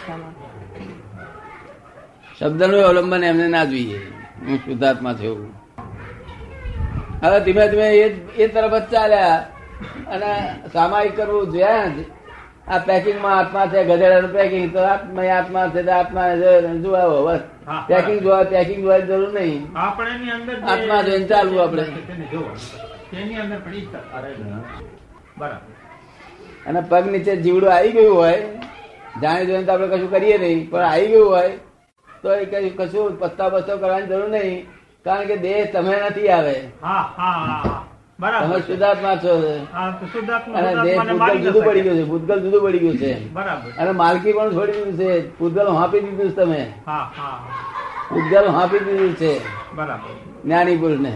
શબ્દનું 2.39 2.86
અવલંબન 2.86 3.24
એમને 3.24 3.48
ના 3.48 3.63
જોઈએ. 3.65 3.98
હું 4.48 4.58
શુદ્ધાત્મા 4.58 5.13
છું. 5.13 5.24
એવું. 5.24 5.53
હવે 7.24 7.39
ધીમે 7.39 7.68
ધીમે 7.68 7.89
એ 7.89 8.10
એ 8.44 8.48
તરફ 8.48 8.74
જ 8.74 8.84
ચાલ્યા. 8.91 9.48
અને 10.08 10.56
સામાયિક 10.74 11.15
કરવું 11.15 11.51
જ્યાં 11.51 12.00
જ 12.00 12.06
આ 12.68 12.77
પેકિંગમાં 12.77 13.38
આત્મા 13.38 13.65
છે 13.65 13.84
ગધેડાનું 13.84 14.32
પેકિંગ 14.32 14.74
તો 14.74 14.79
આત્મા 14.79 15.24
આત્મા 15.24 15.68
છે 15.68 15.84
તો 15.84 15.91
આત્મા 15.91 16.36
જોવાવો 16.84 17.27
બસ. 17.27 17.39
પેકિંગ 17.88 18.20
જોવા 18.20 18.44
પેકિંગ 18.44 18.82
જોવા 18.82 19.00
જરૂર 19.00 19.34
નહીં. 19.34 19.77
આપણે 19.77 20.12
એની 20.12 20.32
અંદર 20.32 20.53
જે- 20.53 20.63
આત્મા 20.63 21.01
જોઈને 21.01 21.25
ચાલવું 21.25 21.62
આપણે. 21.63 21.84
તેની 21.84 23.36
અંદર. 23.36 23.62
બરાબર. 25.39 25.74
અને 26.67 26.79
પગ 26.89 27.03
નીચે 27.12 27.34
જીવડું 27.43 27.72
આવી 27.75 27.91
ગયું 27.91 28.15
હોય 28.17 28.38
જાણી 29.22 29.46
જોઈને 29.46 29.65
તો 29.67 29.72
આપણે 29.74 29.88
કશું 29.93 30.12
કરીએ 30.12 30.38
નહીં 30.38 30.60
પણ 30.72 30.86
આવી 30.86 31.08
ગયું 31.08 31.29
હોય 31.36 31.51
તો 32.24 32.27
એ 32.36 32.46
કઈ 32.51 32.69
કશું 32.79 33.19
પસ્તા 33.19 33.50
પસ્તો 33.50 33.77
કરવાની 33.77 34.08
જરૂર 34.12 34.29
નહીં 34.29 34.58
કારણ 35.05 35.27
કે 35.29 35.36
દેહ 35.46 35.60
તમે 35.74 35.96
નથી 36.10 36.29
આવે. 36.38 36.55
તમે 38.41 38.60
શુદ્ધાત્મા 38.67 39.15
છો. 39.24 39.34
અને 40.60 40.72
દેહ 40.86 40.96
ભૂતગલ 41.12 41.39
જુદું 41.46 41.63
પડી 41.67 41.84
ગયું 41.86 41.98
છે 42.00 42.05
ભૂતગલ 42.12 42.39
જુદું 42.43 42.62
પડી 42.65 42.79
ગયું 42.79 42.98
છે. 42.98 43.12
અને 43.79 43.91
માલકી 44.01 44.34
પણ 44.34 44.51
છોડી 44.58 44.77
દીધું 44.77 44.98
છે 45.00 45.10
ભૂતગલ 45.39 45.67
હાંપી 45.79 46.00
દીધું 46.05 46.29
છે 46.29 46.36
તમે. 46.36 46.62
ભૂતગલ 48.12 48.46
હાંપી 48.58 48.84
દીધું 48.88 49.13
છે. 49.22 49.34
બરાબર. 49.75 50.12
જ્ઞાની 50.46 50.77
પુરુષ 50.81 51.01
ને 51.08 51.13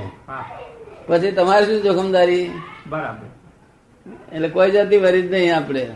પછી 1.07 1.31
તમારે 1.37 1.65
શું 1.65 1.81
જોખમદારી? 1.85 2.45
બરાબર. 2.89 3.27
એટલે 4.33 4.49
કોઈ 4.49 4.71
જાતિ 4.71 4.97
વરી 4.97 5.21
જ 5.21 5.31
નહીં 5.31 5.55
આપણે. 5.55 5.89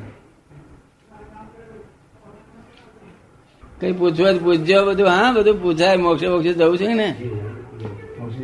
કઈ 3.82 3.91
પૂછવા 3.91 4.32
જ 4.32 4.41
પૂછજો 4.41 4.86
બધું. 4.86 5.08
હા, 5.08 5.32
બધું 5.32 5.62
પૂછાય, 5.62 5.98
મોક્ષે 5.98 6.27
મોક્ષે 6.27 6.53
જવું 6.53 6.77
છે 6.77 6.94
ને. 6.94 7.10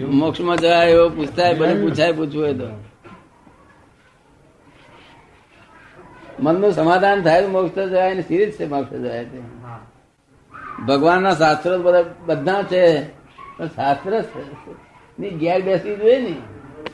મોક્ષમાં 0.03 0.57
જવાય 0.57 0.89
એવો 0.89 1.09
પૂછતાય, 1.09 1.53
બધું 1.53 1.81
પૂછાય 1.81 2.11
પૂછવું 2.11 2.57
તો. 2.57 2.67
મનનું 6.39 6.71
સમાધાન 6.71 7.21
થાય 7.21 7.47
મોક્ષ 7.47 7.79
જવાય 7.79 8.13
ને 8.13 8.21
સિરીજ 8.21 8.51
છે 8.51 8.65
મોક્ષ 8.65 8.93
જવાય 8.93 9.25
તે. 9.25 9.41
ભગવાનના 10.87 11.33
શાસ્ત્રો 11.33 11.77
બધા 11.77 12.05
બધા 12.25 12.63
છે, 12.63 13.03
પણ 13.57 13.67
શાસ્ત્રની 13.67 15.29
ઘેર 15.29 15.61
બેસવી 15.61 15.95
જોઈએ 15.95 16.19
ને. 16.19 16.35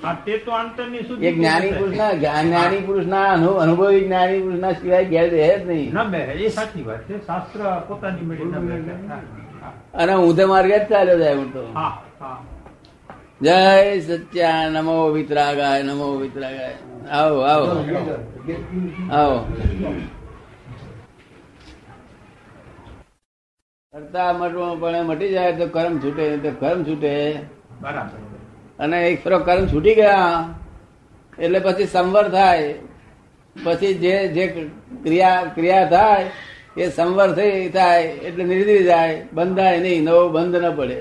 તે 0.04 0.38
તો 0.38 0.52
અંતરની 0.52 1.00
શુદ્ધિ 1.00 1.28
એક 1.28 1.36
જ્ઞાની 1.36 1.72
પુરુષના 1.72 2.14
જ્ઞાની 2.14 2.78
પુરુષના 2.78 3.24
અનુ- 3.24 3.60
અનુભવી 3.60 4.02
જ્ઞાની 4.02 4.42
પુરુષના 4.42 4.72
સિવાય 4.72 5.06
ગેર 5.06 5.32
રહે 5.32 5.60
જ 5.60 5.68
નહીં. 5.68 5.94
ન 5.94 6.16
એ 6.16 6.50
સાચી 6.50 6.84
વાત 6.84 7.10
છે. 7.10 7.28
શાસ્ત્ર 7.28 7.84
પોતાની 7.88 8.22
મેળવી 8.22 8.46
ન. 8.46 9.10
અને 9.94 10.16
ઊંધે 10.16 10.46
માર્ગે 10.46 10.80
જ 10.80 10.88
ચાલ્યો 10.90 11.20
જાય 11.20 11.34
હું 11.34 11.54
તો. 11.54 11.74
હા 11.74 12.04
હા. 12.20 12.44
જય 13.42 14.00
સચ્ચા 14.00 14.70
નમો 14.70 15.10
વિતરાગાય 15.10 15.84
નમો 15.84 16.16
વિતરાગાય. 16.16 16.76
આવો 17.12 17.40
આવો. 17.40 17.68
આવો. 19.12 19.54
કરતા 23.94 24.34
મટવું 24.34 24.82
પણ 24.82 25.04
મટી 25.04 25.30
જાય 25.30 25.54
તો 25.54 25.68
કર્મ 25.68 26.00
છૂટે 26.00 26.38
તો 26.38 26.52
કર્મ 26.60 26.84
છૂટે. 26.84 27.40
બરાબર. 27.82 28.29
અને 28.80 28.98
એક 29.10 29.18
ફરો 29.24 29.38
કર્મ 29.40 29.66
છૂટી 29.72 29.96
ગયા. 29.96 30.34
એટલે 31.40 31.60
પછી 31.60 31.88
સંવર 31.96 32.26
થાય. 32.30 32.74
પછી 33.56 33.94
જે 34.04 34.14
જે 34.36 34.44
ક્રિયા 35.04 35.44
ક્રિયા 35.56 35.86
થાય 35.86 36.26
એ 36.78 36.90
સંવર 36.90 37.30
થઈ 37.38 37.70
થાય 37.70 38.04
એટલે 38.28 38.44
નિર્દિ 38.44 38.78
જાય. 38.84 39.16
બંધાય 39.34 39.80
નહીં 39.80 40.04
નવો 40.04 40.22
બંધ 40.30 40.56
ન 40.64 40.66
પડે. 40.76 41.00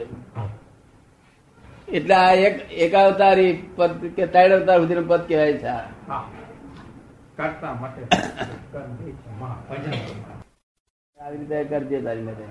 એટલે 1.88 2.14
આ 2.14 2.32
એક 2.47 2.56
એકાવતારી 2.85 3.52
પદ 3.76 3.92
કે 4.16 4.25
ત્રણ 4.32 4.54
અવતાર 4.56 4.78
સુધી 4.80 5.06
પદ 5.11 5.23
કહેવાય 5.28 5.54
છે 5.62 5.68
આવી 11.18 11.38
રીતે 11.40 11.58
કરજે 11.70 11.99
તારી 12.06 12.25
માટે 12.28 12.44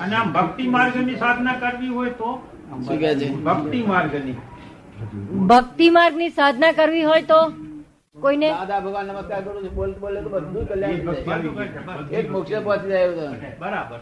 અને 0.00 0.14
આમ 0.16 0.32
ભક્તિ 0.32 0.68
માર્ગની 0.68 1.16
સાધના 1.16 1.56
કરવી 1.62 1.88
હોય 1.96 2.12
તો? 2.20 2.30
ભક્તિ 3.46 3.82
માર્ગની. 3.86 4.36
ભક્તિ 5.50 5.90
માર્ગની 5.90 6.30
સાધના 6.30 6.72
કરવી 6.72 7.04
હોય 7.04 7.22
તો? 7.22 7.40
કોઈને? 8.16 8.48
દાદા 8.50 8.80
ભગવાન 8.80 9.06
નમસ્કાર 9.06 9.42
કરું 9.44 9.62
છું. 9.64 9.74
બોલ 9.74 9.92
બોલે 10.00 10.20
તો 10.22 10.28
બધું 10.28 10.66
કલ્યાણ. 10.68 12.12
એક 12.12 12.30
મોક્ષે 12.30 12.58
પહોંચી 12.60 12.88
જાય 12.88 13.08
બરાબર. 13.60 13.98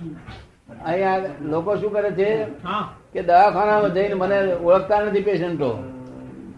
અહીંયા 0.84 1.20
લોકો 1.50 1.76
શું 1.76 1.92
કરે 1.92 2.10
છે 2.12 2.28
હા. 2.64 2.82
કે 3.12 3.20
દવાખાનામાં 3.22 3.94
જઈને 3.94 4.14
મને 4.14 4.38
ઓળખતા 4.64 5.00
નથી 5.04 5.20
પેશન્ટો. 5.22 5.70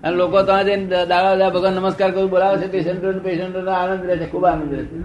અને 0.04 0.14
લોકો 0.16 0.38
જઈને 0.48 0.86
દાદા 0.92 1.20
દાદા 1.26 1.50
ભગવાન 1.54 1.74
નમસ્કાર 1.76 2.10
કરું 2.14 2.28
બોલાવે 2.32 2.56
છે 2.62 2.68
પેશન્ટો 2.74 3.08
પેશન્ટો 3.26 3.60
આનંદ 3.72 4.02
રહે 4.08 4.14
છે 4.20 4.26
ખૂબ 4.32 4.44
આનંદ 4.44 4.72
રહે 4.72 4.84
છે. 4.88 4.96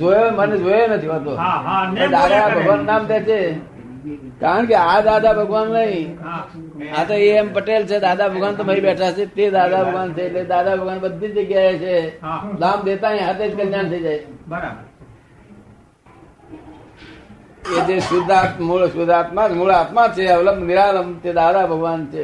જોયો 0.00 0.30
મને 0.38 0.56
જોયો 0.64 0.86
નથી 0.90 1.12
હોતો 1.14 1.32
દાદા 2.14 2.46
ભગવાન 2.54 2.80
નામ 2.90 3.02
થાય 3.08 3.24
છે 3.28 3.38
કારણ 4.42 4.66
કે 4.70 4.74
આ 4.82 4.98
દાદા 5.08 5.34
ભગવાન 5.40 5.68
નહીં. 5.74 6.08
આ 6.96 7.04
તો 7.08 7.14
એ 7.26 7.28
એમ 7.40 7.48
પટેલ 7.56 7.82
છે 7.90 7.96
દાદા 8.06 8.28
ભગવાન 8.32 8.54
તો 8.58 8.62
ભાઈ 8.68 8.84
બેઠા 8.88 9.12
છે 9.16 9.24
તે 9.36 9.44
દાદા 9.50 9.82
ભગવાન 9.86 10.08
છે 10.16 10.22
એટલે 10.28 10.42
દાદા 10.52 10.76
ભગવાન 10.80 10.98
બધી 11.04 11.32
જગ્યાએ 11.36 11.74
છે. 11.82 11.94
દામ 12.62 12.78
દેતા 12.86 13.14
હાથે 13.26 13.44
જ 13.50 13.52
કલ્યાણ 13.56 13.88
થઈ 13.92 14.02
જાય. 14.06 14.22
બરાબર. 14.52 14.82
એ 17.76 17.78
જે 17.88 17.96
શુદ્ધ 18.08 18.32
મૂળ 18.68 18.84
શુદ્ધ 18.94 19.12
આત્મા 19.18 19.48
મૂળ 19.58 19.72
આત્મા 19.72 20.08
છે 20.14 20.22
અવલંબ 20.36 20.60
નિરાલંબ 20.68 21.10
તે 21.22 21.30
દાદા 21.40 21.66
ભગવાન 21.72 22.00
છે. 22.12 22.22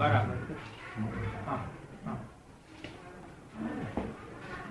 બરાબર 0.00 0.36
હા 1.46 1.58
હા 2.06 2.18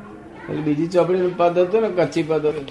પેલી 0.07 0.32
બીજી 0.49 0.87
ચોપડી 0.87 1.19
નું 1.19 1.37
પદ 1.37 1.59
હતું 1.59 1.81
ને 1.81 1.89
કચ્છી 1.89 2.23
પદ 2.23 2.45
હતું. 2.45 2.65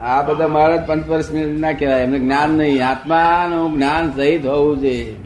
આ 0.00 0.22
બધા 0.22 0.48
મારા 0.48 0.76
પંચ 0.76 1.08
વર્ષ 1.08 1.32
ના 1.32 1.72
કહેવાય 1.72 2.02
એમને 2.02 2.18
જ્ઞાન 2.18 2.50
નહીં. 2.50 2.88
આત્માનું 2.88 3.74
જ્ઞાન 3.74 4.12
સહિત 4.12 4.46
હોવું 4.46 4.80
જોઈએ. 4.80 5.16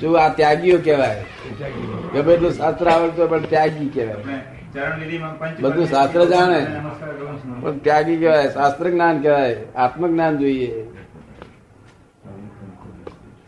શું 0.00 0.20
આ 0.24 0.28
ત્યાગીઓ 0.28 0.78
કહેવાય? 0.84 1.24
ગમે 2.14 2.32
એટલું 2.34 2.52
શાસ્ત્ર 2.52 2.88
આવડતું 2.88 3.30
પણ 3.30 3.40
ત્યાગી 3.40 3.88
કહેવાય. 3.88 4.40
બધું 5.60 5.86
શાસ્ત્ર 5.86 6.24
જાણે. 6.24 6.66
પણ 7.62 7.78
ત્યાગી 7.78 8.16
કહેવાય 8.16 8.48
શાસ્ત્ર 8.48 8.90
જ્ઞાન 8.90 9.22
કહેવાય 9.22 9.56
આત્મજ્ઞાન 9.76 10.38
જોઈએ. 10.38 10.86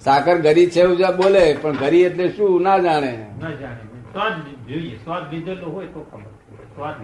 સાકર 0.04 0.36
ગરી 0.36 0.70
છે 0.70 0.80
એવું 0.80 0.96
બોલે 1.16 1.58
પણ 1.62 1.76
ગરી 1.76 2.02
એટલે 2.02 2.28
શું? 2.28 2.62
ના 2.62 2.78
જાણે. 2.78 3.26
ન 3.42 3.50
જાણે. 3.54 3.76
સ્વાદ 4.12 4.32
જોઈએ. 4.68 4.96
સ્વાદ 4.96 5.34
લીધેલો 5.34 5.70
હોય 5.70 5.86
તો 5.86 6.00
ખબર 6.00 6.20
પડે. 6.20 6.64
સ્વાદ 6.74 6.94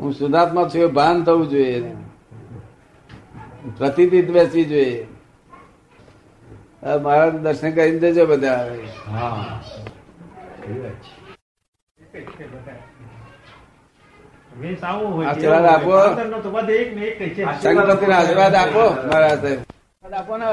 હું 0.00 0.12
સુધાર્થમાં 0.12 0.68
છું 0.68 0.82
એ 0.82 0.86
ભાન 0.86 1.24
થવું 1.24 1.48
જોઈએ. 1.48 1.94
પ્રતિદિત 3.78 4.30
બેસવી 4.30 4.64
જોઈએ. 4.64 5.06
મારા 7.02 7.28
દર્શન 7.28 7.70
કરીને 7.70 7.98
દેજો 7.98 8.26
બધા. 8.26 8.70
આશીર્વાદ 15.26 15.64
આપો. 15.64 15.90
હોય. 15.90 16.06
અંદરનો 16.06 16.40
તો 16.40 16.50
બધે 16.50 16.72
એક 16.72 16.96
ને 16.96 17.02
એક 17.02 17.22
જ 17.22 17.34
છે. 17.34 17.62
સંગપતિનો 17.62 18.12
આશીર્વાદ 18.12 18.54
આપો 18.54 18.90
મારા 19.12 19.28
હાથે 19.28 19.56
આશીર્વાદ 20.12 20.20
આપો. 20.20 20.34
ને 20.38 20.46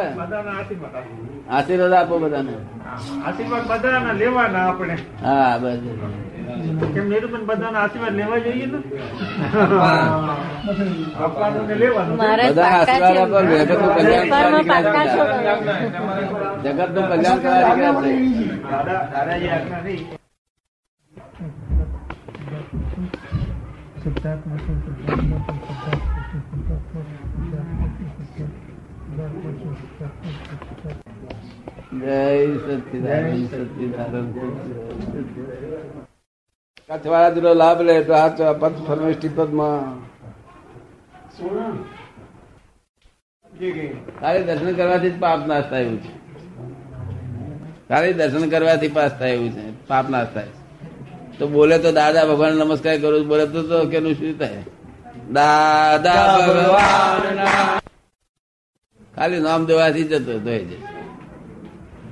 આશીર્વાદ 1.50 1.94
આપો. 1.94 2.16
બધાને. 2.20 2.54
આશીર્વાદ 3.26 3.66
બધાના 3.72 4.14
લેવાના 4.14 4.66
આપણે. 4.68 4.96
હા 5.24 5.58
બસ. 5.58 5.80
કેમ 6.94 7.06
નીરુબેન 7.10 7.44
બધાના 7.46 7.82
આશીર્વાદ 7.82 8.16
લેવા 8.16 8.40
જોઈએ 8.40 8.66
ને? 8.66 8.80
બધા 12.50 12.70
આશીર્વાદ 12.70 13.32
આપો, 13.32 13.40
કલ્યાણ 13.98 14.64
જગતનું 16.64 17.06
કલ્યાણ 17.10 17.40
કરવા 17.40 17.62
નીકળ્યા 17.62 17.94
લાભ 37.54 37.82
લે 37.82 38.04
તો 38.04 38.14
આ 38.14 38.28
પદ 38.54 38.74
ફરમિષ્ટિ 38.88 39.30
પદમાં. 39.36 40.10
તારે 44.22 44.44
દર્શન 44.44 44.74
કરવાથી 44.74 45.10
જ 45.12 45.20
પાપ 45.20 45.48
નાશ 45.48 45.64
થાય 45.70 45.82
એવું 45.82 46.00
છે. 46.04 46.20
તારે 47.90 48.14
દર્શન 48.14 48.50
કરવાથી 48.50 48.88
પાસ 48.88 49.20
થાય 49.20 49.32
એવું 49.32 49.52
છે. 49.52 49.88
પાપ 49.88 50.10
નાશ 50.10 50.28
થાય. 50.34 50.48
તો 51.40 51.48
બોલે 51.48 51.78
તો 51.78 51.92
દાદા 51.92 52.26
ભગવાન 52.26 52.54
નમસ્કાર 52.54 52.98
કરું, 52.98 53.28
બોલે 53.28 53.46
તો 53.46 53.86
કેનું 53.86 54.14
શું 54.14 54.40
થાય? 54.40 54.64
દાદા 55.32 56.38
ભગવાન 56.48 57.79
ખાલી 59.20 59.40
નામ 59.40 59.66
દેવાથી 59.66 60.04
જતો 60.04 60.40
તો 60.40 60.50
એ 60.50 60.66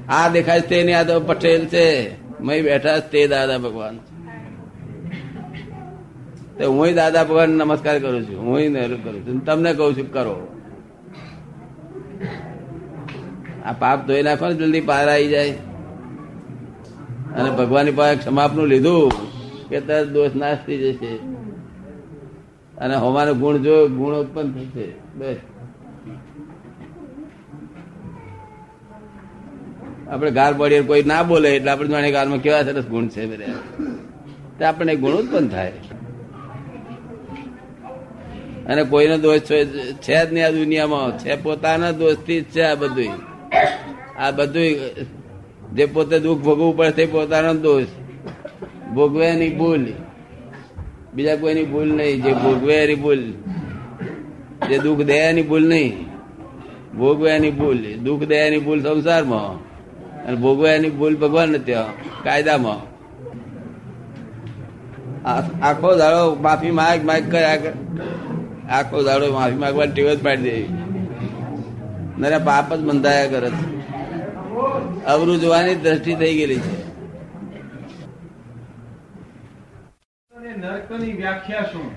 આ 0.09 0.29
દેખાય 0.29 0.61
છે 0.61 0.67
તેની 0.67 0.91
યાદવ 0.91 1.23
પટેલ 1.27 1.65
છે. 1.65 2.15
મય 2.41 2.61
બેઠા 2.61 2.99
તે 2.99 3.27
દાદા 3.27 3.57
ભગવાન. 3.57 3.97
તો 6.57 6.71
હું 6.71 6.95
દાદા 6.95 7.23
ભગવાન 7.23 7.49
નમસ્કાર 7.49 7.99
કરું 7.99 8.23
છું. 8.23 8.41
હું 8.41 8.57
કરું 9.03 9.27
છું. 9.27 9.45
તમને 9.45 9.73
કહું 9.73 9.97
છું, 9.97 10.13
કરો. 10.13 10.47
આ 13.65 13.71
પાપ 13.71 14.07
ધોઈ 14.07 14.23
નાખો 14.23 14.47
ને, 14.47 14.53
જલ્દી 14.53 14.81
પાર 14.81 15.09
આવી 15.09 15.27
જાય. 15.27 15.51
અને 17.37 17.51
ભગવાનની 17.51 17.91
પાસે 17.91 18.15
ક્ષમાપનું 18.15 18.67
લીધું 18.67 19.11
કે 19.69 19.81
તરત 19.81 20.07
દોષ 20.07 20.35
નાશ 20.35 20.57
થઈ 20.67 20.77
જશે. 20.77 21.15
અને 22.77 22.95
હોવાનો 22.95 23.33
ગુણ 23.33 23.57
જો 23.57 23.87
ગુણ 23.87 24.15
ઉત્પન્ન 24.15 24.51
થશે. 24.51 24.93
બસ. 25.15 25.35
આપણે 30.09 30.31
ગાર 30.31 30.53
પડીએ 30.53 30.81
કોઈ 30.81 31.03
ના 31.03 31.23
બોલે 31.23 31.55
એટલે 31.55 31.71
આપણે 31.71 31.87
જાણે 31.87 32.11
ગારમાં 32.11 32.37
કેવા 32.37 32.63
સરસ 32.63 32.85
ગુણ 32.85 33.07
છે 33.07 33.25
તે 34.57 34.65
આપણને 34.65 34.95
ગુણ 34.95 35.11
ઉત્પન્ન 35.11 35.47
થાય. 35.47 35.71
અને 38.67 38.83
કોઈનો 38.83 39.17
દોષ 39.17 39.39
છે 39.39 40.25
જ 40.25 40.33
નહીં 40.33 40.47
આ 40.47 40.49
દુનિયામાં. 40.49 41.19
છે 41.19 41.35
પોતાના 41.35 41.91
દોષથી 41.91 42.41
જ 42.41 42.43
છે 42.43 42.61
આ 42.61 42.75
બધું 42.75 43.13
આ 44.19 44.31
બધું 44.31 44.69
જે 45.75 45.85
પોતે 45.85 46.19
દુઃખ 46.19 46.39
ભોગવવું 46.39 46.77
પડે 46.77 46.91
તે 46.91 47.05
પોતાનો 47.05 47.53
દોષ. 47.53 47.85
ભોગવે 48.93 49.25
એની 49.27 49.49
ભૂલ. 49.49 49.85
બીજા 51.13 51.35
કોઈની 51.35 51.63
ભૂલ 51.63 51.89
નહીં. 51.95 52.23
જે 52.23 52.33
ભોગવે 52.33 52.75
એની 52.75 52.95
ભૂલ. 52.95 53.31
જે 54.69 54.77
દુઃખ 54.77 55.01
દે 55.01 55.13
એની 55.13 55.41
ભૂલ 55.41 55.67
નહીં. 55.67 56.05
ભોગવે 56.97 57.31
એની 57.31 57.51
ભૂલ. 57.51 57.97
દુઃખ 58.03 58.23
દે 58.23 58.59
ભૂલ 58.59 58.83
સંસારમાં. 58.83 59.66
અને 60.27 60.35
ભોગવે 60.35 60.75
એની 60.75 60.89
ભૂલ 60.89 61.15
ભગવાન 61.15 61.57
ત્યાં 61.57 61.85
કાયદામાં. 62.23 62.97
આખો 65.65 65.95
દાડો 65.95 66.35
માફી 66.35 66.71
માગ 66.71 67.05
માગ 67.05 67.31
કર્યા 67.31 67.55
કર. 67.55 67.73
આખો 68.69 69.03
દાડો 69.03 69.33
માફી 69.33 69.55
માગવાની 69.55 69.91
ટેવ 69.91 70.13
જ 70.13 70.23
પાડી 70.23 70.41
દેવી. 70.41 70.67
નરે 72.17 72.37
પાપ 72.37 72.75
જ 72.75 72.79
બંધાયા 72.79 73.27
કરે 73.27 73.49
છે. 73.49 73.77
અવરું 75.05 75.39
જોવાની 75.39 75.75
દ્રષ્ટિ 75.75 76.15
થઈ 76.15 76.35
ગયેલી 76.35 76.59
છે. 76.59 76.87
નરકની 80.57 81.11
વ્યાખ્યા 81.11 81.61
શું? 81.61 81.91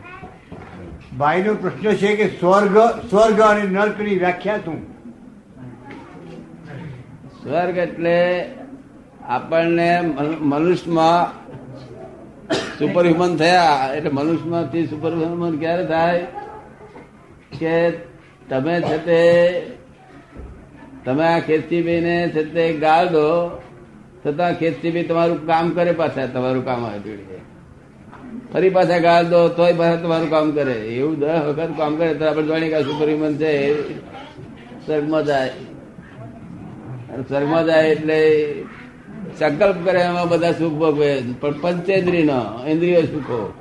ભાઈનો 1.19 1.55
પ્રશ્ન 1.55 1.93
છે 1.93 2.17
કે 2.17 2.29
સ્વર્ગ 2.41 2.79
સ્વર્ગ 3.11 3.41
અને 3.41 3.63
નર્કની 3.63 4.19
વ્યાખ્યા 4.19 4.59
શું? 4.59 5.00
સ્વર્ગ 7.41 7.77
એટલે 7.87 8.19
આપણને 9.37 9.91
મનુષ્યમાં 10.53 11.23
સુપર 12.79 13.05
હ્યુમન 13.07 13.33
થયા, 13.43 13.93
એટલે 13.97 14.11
મનુષ્યમાંથી 14.19 14.87
સુપર 14.93 15.13
હ્યુમન 15.21 15.55
ક્યારે 15.63 15.85
થાય? 15.93 16.25
કે 17.61 17.75
તમે 18.49 18.75
છે 18.89 18.99
તે, 19.07 19.21
તમે 21.05 21.25
આ 21.33 21.41
ખેતસીભાઈને 21.49 22.17
છે 22.35 22.43
તે 22.55 22.65
ગાળ 22.85 23.07
દો 23.17 23.29
છતાં 24.23 24.53
ખેતસીભાઈ 24.61 25.09
તમારું 25.11 25.41
કામ 25.49 25.67
કરે 25.77 25.93
પાછા, 26.01 26.29
તમારું 26.35 26.65
કામ 26.69 26.81
આવે 26.85 27.15
ફરી 28.53 28.73
પાછા 28.77 29.05
ગાળ 29.09 29.25
દો, 29.33 29.41
તોય 29.57 29.75
પાછા 29.81 30.03
તમારું 30.05 30.31
કામ 30.35 30.47
કરે. 30.57 30.79
એવું 30.99 31.15
દસ 31.21 31.43
વખત 31.49 31.73
કામ 31.81 31.93
કરે 31.99 32.11
તો 32.19 32.25
આપણે 32.29 32.47
જાણીએ 32.51 32.71
કે 32.73 32.77
આ 32.79 32.89
સુપર 32.89 33.07
હ્યુમન 33.11 33.35
છે 33.43 33.53
સ્વર્ગમાં 34.85 35.25
જાય. 35.31 35.53
અને 37.13 37.65
જાય 37.65 37.89
એટલે 37.89 38.19
સંકલ્પ 39.39 39.77
કરે 39.85 40.01
એમાં 40.01 40.29
બધા 40.29 40.53
સુખ 40.53 40.73
ભોગવે. 40.73 41.23
પણ 41.41 41.53
પંચેન્દ્રિય 41.61 42.25
નો 42.25 42.67
ઇન્દ્રિય 42.67 43.03
સુખો. 43.03 43.53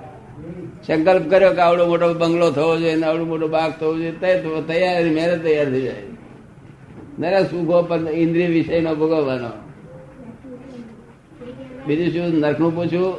સંકલ્પ 0.87 1.29
કર્યો 1.29 1.51
કે 1.51 1.61
આવડો 1.61 1.85
મોટો 1.85 2.13
બંગલો 2.13 2.51
થવો 2.51 2.77
જોઈએ 2.77 3.01
આવડો 3.01 3.25
મોટો 3.25 3.47
બાગ 3.47 3.71
થવો 3.79 3.95
જોઈએ 3.95 4.11
તૈયાર, 4.11 5.03
મેરે 5.03 5.37
તૈયાર 5.37 5.69
થઈ 5.69 5.81
જાય. 5.81 6.03
નરે 7.19 7.43
સુખો 7.43 7.81
પણ 7.81 8.07
ઇન્દ્રિય 8.07 8.47
વિષય 8.47 8.81
નો 8.81 8.95
ભોગવવાનો. 8.95 9.49
બીજું 11.87 12.07
શું, 12.07 12.39
નરકનું 12.39 12.75
પૂછ્યું? 12.75 13.13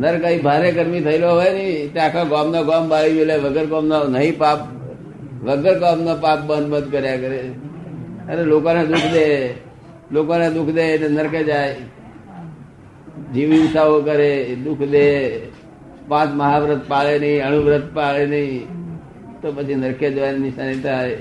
નર 0.00 0.18
કઈ 0.18 0.40
ભારે 0.40 0.72
ગરમી 0.72 1.00
થયેલો 1.00 1.30
હોય 1.30 1.50
ને, 1.50 1.88
તે 1.94 2.00
આખા 2.00 2.24
ગામનો 2.24 2.64
ગામ 2.64 2.88
બાળી 2.88 3.12
ગયેલા 3.12 3.36
વગર 3.36 3.66
ગામનો 3.66 4.04
નહીં 4.04 4.38
પાપ, 4.38 4.58
વગર 5.44 5.78
ગામનો 5.78 6.16
પાપ 6.20 6.40
બંધ 6.40 6.66
બંધ 6.66 6.92
કર્યા 6.92 7.16
કરે. 7.16 7.50
અરે 8.28 8.42
લોકોને 8.42 8.86
દુઃખ 8.86 9.12
દે, 9.12 9.54
લોકોને 10.12 10.50
દુઃખ 10.50 10.68
દે 10.68 10.82
એટલે 10.82 11.08
નરકે 11.08 11.44
જાય. 11.44 11.76
જીવ 13.34 13.52
હિંસાઓ 13.52 14.02
કરે 14.02 14.56
દુઃખ 14.64 14.78
દે. 14.78 15.38
પાંચ 16.08 16.34
મહાવ્રત 16.34 16.88
પાળે 16.88 17.18
નહીં, 17.18 17.44
અણુવ્રત 17.44 17.94
પાળે 17.94 18.26
નહીં. 18.26 18.66
તો 19.40 19.52
પછી 19.52 19.74
નરકે 19.74 20.10
જવાની 20.10 20.38
નિશાની 20.38 20.80
થાય. 20.80 21.18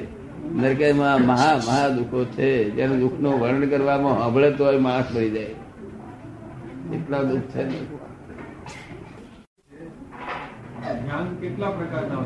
નરકેમાં 0.53 1.21
મહા 1.21 1.61
મહા 1.67 1.87
દુઃખો 1.89 2.25
છે. 2.25 2.69
જેનું 2.69 2.99
દુઃખનું 2.99 3.39
વર્ણન 3.39 3.69
કરવામાં 3.69 4.27
હબળે 4.27 4.51
તો 4.51 4.79
માણસ 4.79 5.05
મરી 5.15 5.29
જાય. 5.29 5.43
એટલા 6.95 7.21
દુઃખ 7.21 7.41
છે. 7.41 7.63
ને. 7.63 7.79
ધ્યાન 11.01 11.35
કેટલા 11.35 11.69
પ્રકારના 11.69 12.17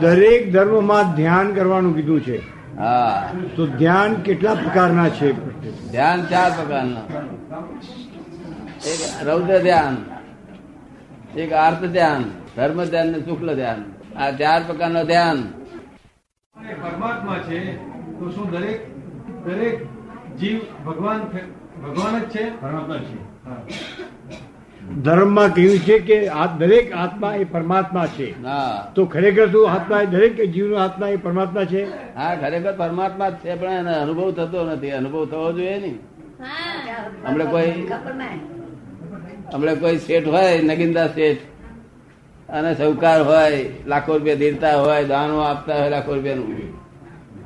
દરેક 0.00 0.52
ધર્મમાં 0.52 1.14
ધ્યાન 1.14 1.54
કરવાનું 1.54 1.94
કીધું 1.96 2.20
છે. 2.20 2.38
હા. 2.76 3.30
તો 3.56 3.66
ધ્યાન 3.66 4.14
કેટલા 4.14 4.54
પ્રકારના 4.54 5.08
છે? 5.08 5.32
ધ્યાન 5.90 6.26
ચાર 6.26 6.50
પ્રકારના. 6.50 7.00
એક 8.86 9.28
રૌદ્ર 9.28 9.58
ધ્યાન 9.58 9.96
એક 11.38 11.52
આર્થ 11.52 11.84
ધ્યાન 11.84 12.24
ધર્મ 12.56 12.84
ધ્યાન 12.84 13.08
ને 13.08 13.18
શુક્લ 13.18 13.54
ધ્યાન. 13.54 13.84
આ 14.18 14.30
ચાર 14.30 14.62
પ્રકારનો 14.66 15.04
ધ્યાન. 15.04 15.42
પરમાત્મા 16.82 17.38
છે 17.38 17.76
તો 18.18 18.30
શું 18.30 18.50
દરેક 18.50 18.80
દરેક 19.44 19.84
જીવ 20.36 20.60
ભગવાન 20.86 21.18
ભગવાન 21.82 22.18
જ 22.18 22.28
છે? 22.28 22.60
પરમાત્મા 22.60 22.96
છે. 22.96 23.95
ધર્મમાં 25.04 25.54
કહ્યું 25.54 25.78
છે 25.78 25.98
કે 25.98 26.18
આ 26.28 26.46
દરેક 26.58 26.92
આત્મા 26.92 27.34
એ 27.34 27.44
પરમાત્મા 27.44 28.06
છે. 28.06 28.34
તો 28.94 29.04
ખરેખર 29.04 29.46
શું 29.48 29.70
આત્મા 29.70 30.02
એ 30.02 30.06
દરેક 30.06 30.52
જીવનો 30.52 30.76
આત્મા 30.76 31.08
એ 31.08 31.16
પરમાત્મા 31.16 31.64
છે? 31.64 31.82
હા 32.14 32.34
ખરેખર 32.34 32.72
પરમાત્મા 32.72 33.30
જ 33.30 33.34
છે 33.34 33.54
પણ 33.54 33.72
એને 33.72 33.94
અનુભવ 33.94 34.30
થતો 34.32 34.64
નથી. 34.64 34.90
અનુભવ 34.90 35.26
થવો 35.26 35.52
જોઈએ 35.52 35.78
ને. 35.78 35.92
હમણાં 37.26 37.50
કોઈ 37.50 37.72
હમણાં 39.52 39.78
કોઈ 39.80 39.98
શેઠ 39.98 40.28
હોય 40.28 40.62
નગીનદાસ 40.62 41.10
શેઠ 41.10 41.42
અને 42.48 42.70
સૌકાર 42.74 43.20
હોય 43.22 43.64
લાખો 43.86 44.10
રૂપિયા 44.16 44.34
દેતા 44.34 44.76
હોય 44.82 45.04
દાનો 45.04 45.36
આપતા 45.40 45.78
હોય 45.78 45.90
લાખો 45.90 46.14
રૂપિયાનું. 46.14 46.72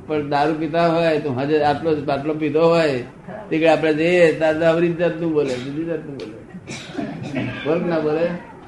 પણ 0.07 0.29
દારૂ 0.29 0.53
પીતા 0.53 0.87
હોય 0.87 1.19
તો 1.19 1.29
હજે 1.33 1.63
આટલો 1.63 1.89
આટલો 2.09 2.33
પીધો 2.33 2.63
હોય 2.73 3.03
તે 3.49 3.55
આપણે 3.67 3.93
જઈએ 3.93 4.25
તાર 4.39 4.55
અવરી 4.71 4.93
જાતનું 5.01 5.33
બોલે 5.33 5.53
બીજી 5.63 5.85
જાતનું 5.85 6.15
બોલે. 6.19 6.35
બોલ 7.65 7.79
ના 7.89 7.99
બોલે 7.99 8.25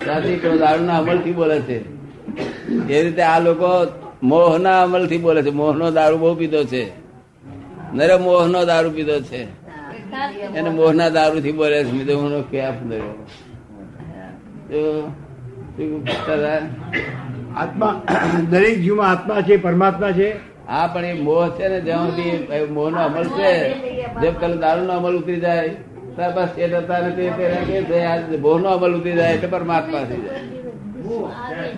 રાજી 0.07 0.35
દારૂ 0.35 0.59
ના 0.59 0.65
દારૂના 0.65 0.97
અમલથી 0.97 1.31
બોલે 1.31 1.59
છે. 1.59 1.77
એ 2.93 3.03
રીતે 3.03 3.21
આ 3.21 3.39
લોકો 3.39 3.69
મોહના 4.23 4.83
અમલથી 4.83 5.17
બોલે 5.17 5.41
છે. 5.41 5.49
મોહનો 5.49 5.91
દારૂ 5.91 6.17
બહુ 6.17 6.35
પીધો 6.35 6.63
છે. 6.63 6.83
નરે 7.93 8.17
મોહનો 8.17 8.65
દારૂ 8.65 8.91
પીધો 8.91 9.19
છે. 9.19 9.41
એને 10.55 10.69
મોહના 10.69 11.09
દારૂ 11.09 11.39
થી 11.39 11.51
બોલે 11.51 11.83
છે. 11.83 11.91
મેં 11.91 12.17
હું 12.17 12.49
કેફ 12.51 12.79
તો 16.25 16.33
આત્મા 17.55 18.01
દરેક 18.49 18.79
જીવમાં 18.79 19.11
આત્મા 19.11 19.41
છે 19.41 19.57
પરમાત્મા 19.57 20.11
છે. 20.11 20.29
હા 20.67 20.87
પણ 20.87 21.05
એ 21.05 21.13
મોહ 21.13 21.49
છે 21.49 21.67
ને 21.67 21.79
જ્યાં 21.81 22.07
સુધી 22.07 22.65
મોહ 22.71 22.89
નો 22.89 22.99
અમલ 22.99 23.23
છે 23.23 23.51
જેમ 24.21 24.33
કલ 24.33 24.53
દારૂ 24.59 24.85
નો 24.85 24.93
અમલ 24.93 25.15
ઉતરી 25.17 25.39
જાય. 25.39 25.92
બસ 26.17 26.49
એ 26.57 26.67
થતા 26.67 27.07
નથી 27.07 27.29
તેને 27.29 27.55
કે 27.55 27.83
છે 27.83 28.37
નો 28.37 28.69
અમલ 28.69 28.95
ઉતરી 28.95 29.13
જાય 29.13 29.33
એટલે 29.33 29.47
પરમાત્મા 29.47 30.03
થઈ 30.03 30.21
જાય. 30.21 30.41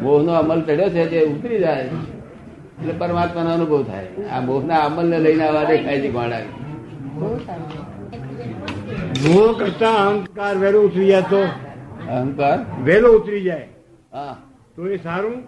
મોહ 0.02 0.24
નો 0.24 0.34
અમલ 0.34 0.62
ચડ્યો 0.62 0.90
છે 0.90 1.04
જે 1.08 1.26
ઉતરી 1.26 1.60
જાય. 1.60 1.84
એટલે 2.80 2.94
પરમાત્માનો 2.94 3.54
અનુભવ 3.54 3.84
થાય. 3.84 4.08
આ 4.32 4.40
મોહ 4.40 4.64
ના 4.64 4.80
અમલ 4.80 5.06
ને 5.06 5.20
લઈને 5.20 5.48
આવા 5.48 5.64
દેખાય 5.64 6.02
છે 6.02 6.10
ગોળા 6.10 6.42
મોહ 9.24 9.60
કરતા 9.60 9.90
અહંકાર 9.90 10.58
વહેલો 10.58 10.82
ઉતરી 10.82 11.08
જાય 11.08 11.22
તો? 11.22 11.44
અહંકાર? 12.10 12.58
વહેલો 12.84 13.10
ઉતરી 13.10 13.42
જાય. 13.42 13.68
હા. 14.14 14.36
તો 14.76 14.88
એ 14.88 14.98
સારું? 14.98 15.44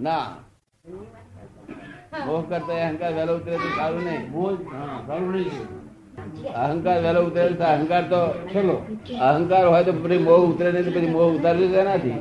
ના. 0.00 0.26
મોહ 2.26 2.42
કરતા 2.48 2.88
અહંકાર 2.88 3.12
વહેલો 3.12 3.36
ઉતરે 3.36 3.56
તો 3.56 3.68
સારું 3.76 4.04
નહીં. 4.04 4.22
સારું 5.06 5.32
નહીં. 5.32 5.87
અહંકાર 6.62 6.98
વહેલો 7.04 7.20
ઉતરે 7.28 7.46
તો 7.60 7.64
અહંકાર 7.66 8.02
તો 8.12 8.20
ચલો 8.52 8.76
અહંકાર 9.28 9.64
હોય 9.70 9.82
તો 9.84 9.92
પછી 10.02 10.20
મોહ 10.26 10.40
ઉતરે 10.50 10.68
નહીં 10.74 10.92
પછી 10.94 11.12
મોહ 11.14 11.28
ઉતાર્યું 11.36 11.70
છે 11.72 11.80
એનાથી 11.84 12.18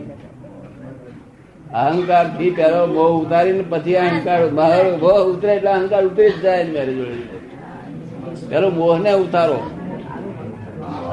અહંકારથી 1.84 2.52
પેલો 2.60 2.82
મોહ 2.96 3.10
ઉતારીને 3.22 3.64
પછી 3.72 3.98
અહંકાર 4.06 4.40
મોહ 5.02 5.18
ઉતરે 5.32 5.52
એટલે 5.58 5.72
અહંકાર 5.72 6.04
ઉતરી 6.10 6.32
જ 6.32 6.38
જાય 6.44 6.64
ને 6.64 6.72
મારી 6.78 6.98
જોડે. 7.00 7.18
પેલો 8.50 8.68
મોહ 8.72 8.96
ને 9.06 9.12
ઉતારો. 9.26 9.60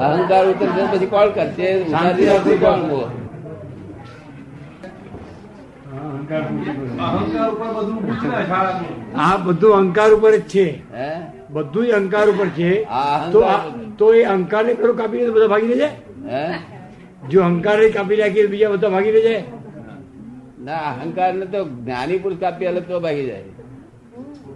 અહંકાર 0.05 0.43
ઉતરશે 0.51 0.83
પછી 0.91 1.11
કોણ 1.13 1.29
કરશે? 1.35 1.67
ઉતારી 1.83 2.59
કોણ 2.65 2.81
મોહ? 2.89 3.07
બધું 6.27 8.03
આ 9.25 9.37
બધું 9.45 9.73
અહંકાર 9.79 10.09
ઉપર 10.17 10.33
જ 10.33 10.43
છે. 10.47 10.67
હે? 10.93 11.09
બધું 11.55 11.87
અહંકાર 11.91 12.29
ઉપર 12.29 12.47
છે. 12.47 12.83
આ 12.83 13.31
તો 13.31 13.39
અહંકાર 13.39 13.79
આ- 13.79 13.95
તો 13.97 14.13
એ 14.13 14.23
અહંકાર 14.23 14.65
ને 14.65 14.73
પેલો 14.73 14.93
કાપી 14.93 15.17
દે 15.17 15.25
તો 15.25 15.33
બધા 15.33 15.47
ભાગી 15.47 15.67
જાય 15.67 15.89
હે? 16.29 16.53
જો 17.29 17.41
અહંકાર 17.41 17.79
ને 17.79 17.89
કાપી 17.89 18.15
નાખીએ 18.15 18.43
તો 18.43 18.49
બીજા 18.49 18.69
બધા 18.69 18.89
ભાગી 18.89 19.11
જાય 19.11 19.43
ના 20.63 20.75
અહંકાર 20.75 21.33
ને 21.33 21.45
તો 21.45 21.65
જ્ઞાની 21.65 22.17
પુરુષ 22.17 22.39
કાપી 22.39 22.65
આલે 22.65 22.81
તો 22.81 22.99
ભાગી 22.99 23.25
જાય. 23.25 23.43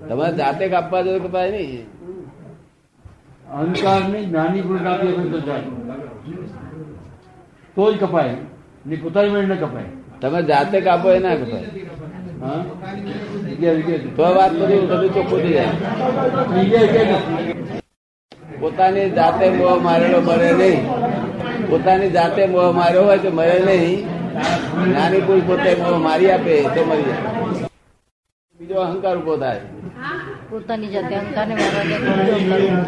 તમારે 0.10 0.38
જાતે 0.38 0.68
કાપવા 0.68 1.02
જો 1.02 1.20
કપાય 1.20 1.52
નહીં? 1.52 1.86
અહંકાર 3.52 4.10
ને 4.10 4.24
જ્ઞાની 4.26 4.62
પુરુષ 4.62 4.82
આપીએ 4.82 5.12
તો 5.12 5.40
જાય. 5.40 5.62
તો 7.76 7.94
જ 7.94 8.00
કપાય. 8.00 8.36
ને 8.88 8.96
પોતાની 8.96 9.30
મેળ 9.30 9.48
ન 9.48 9.56
કપાય. 9.56 9.84
તમે 10.22 10.44
જાતે 10.44 10.82
કાપો 10.82 11.12
એ 11.12 11.20
ના 11.20 11.36
કપાય. 11.36 11.64
પોતાની 18.60 19.10
જાતે 19.18 19.46
મોહ 19.58 19.76
મારેલો 19.86 20.20
મરે 20.22 20.50
નહીં. 20.60 20.80
પોતાની 21.70 22.10
જાતે 22.10 22.44
મોહ 22.54 22.68
માર્યો 22.78 23.04
હોય 23.08 23.18
તો 23.18 23.32
મરે 23.32 23.58
નહીં. 23.68 24.00
નાની 24.94 25.22
પુરુષ 25.28 25.46
પોતે 25.50 25.72
મોહ 25.82 25.98
મારી 26.06 26.32
આપે 26.32 26.54
તો 26.76 26.82
મરી 26.90 27.06
જાય. 27.10 27.24
બીજો 28.60 28.78
અહંકાર 28.86 29.16
ઊભો 29.18 29.36
થાય. 29.38 29.62
પોતાની 30.50 30.92
જાતે 30.94 31.14
અહંકાર. 31.16 31.48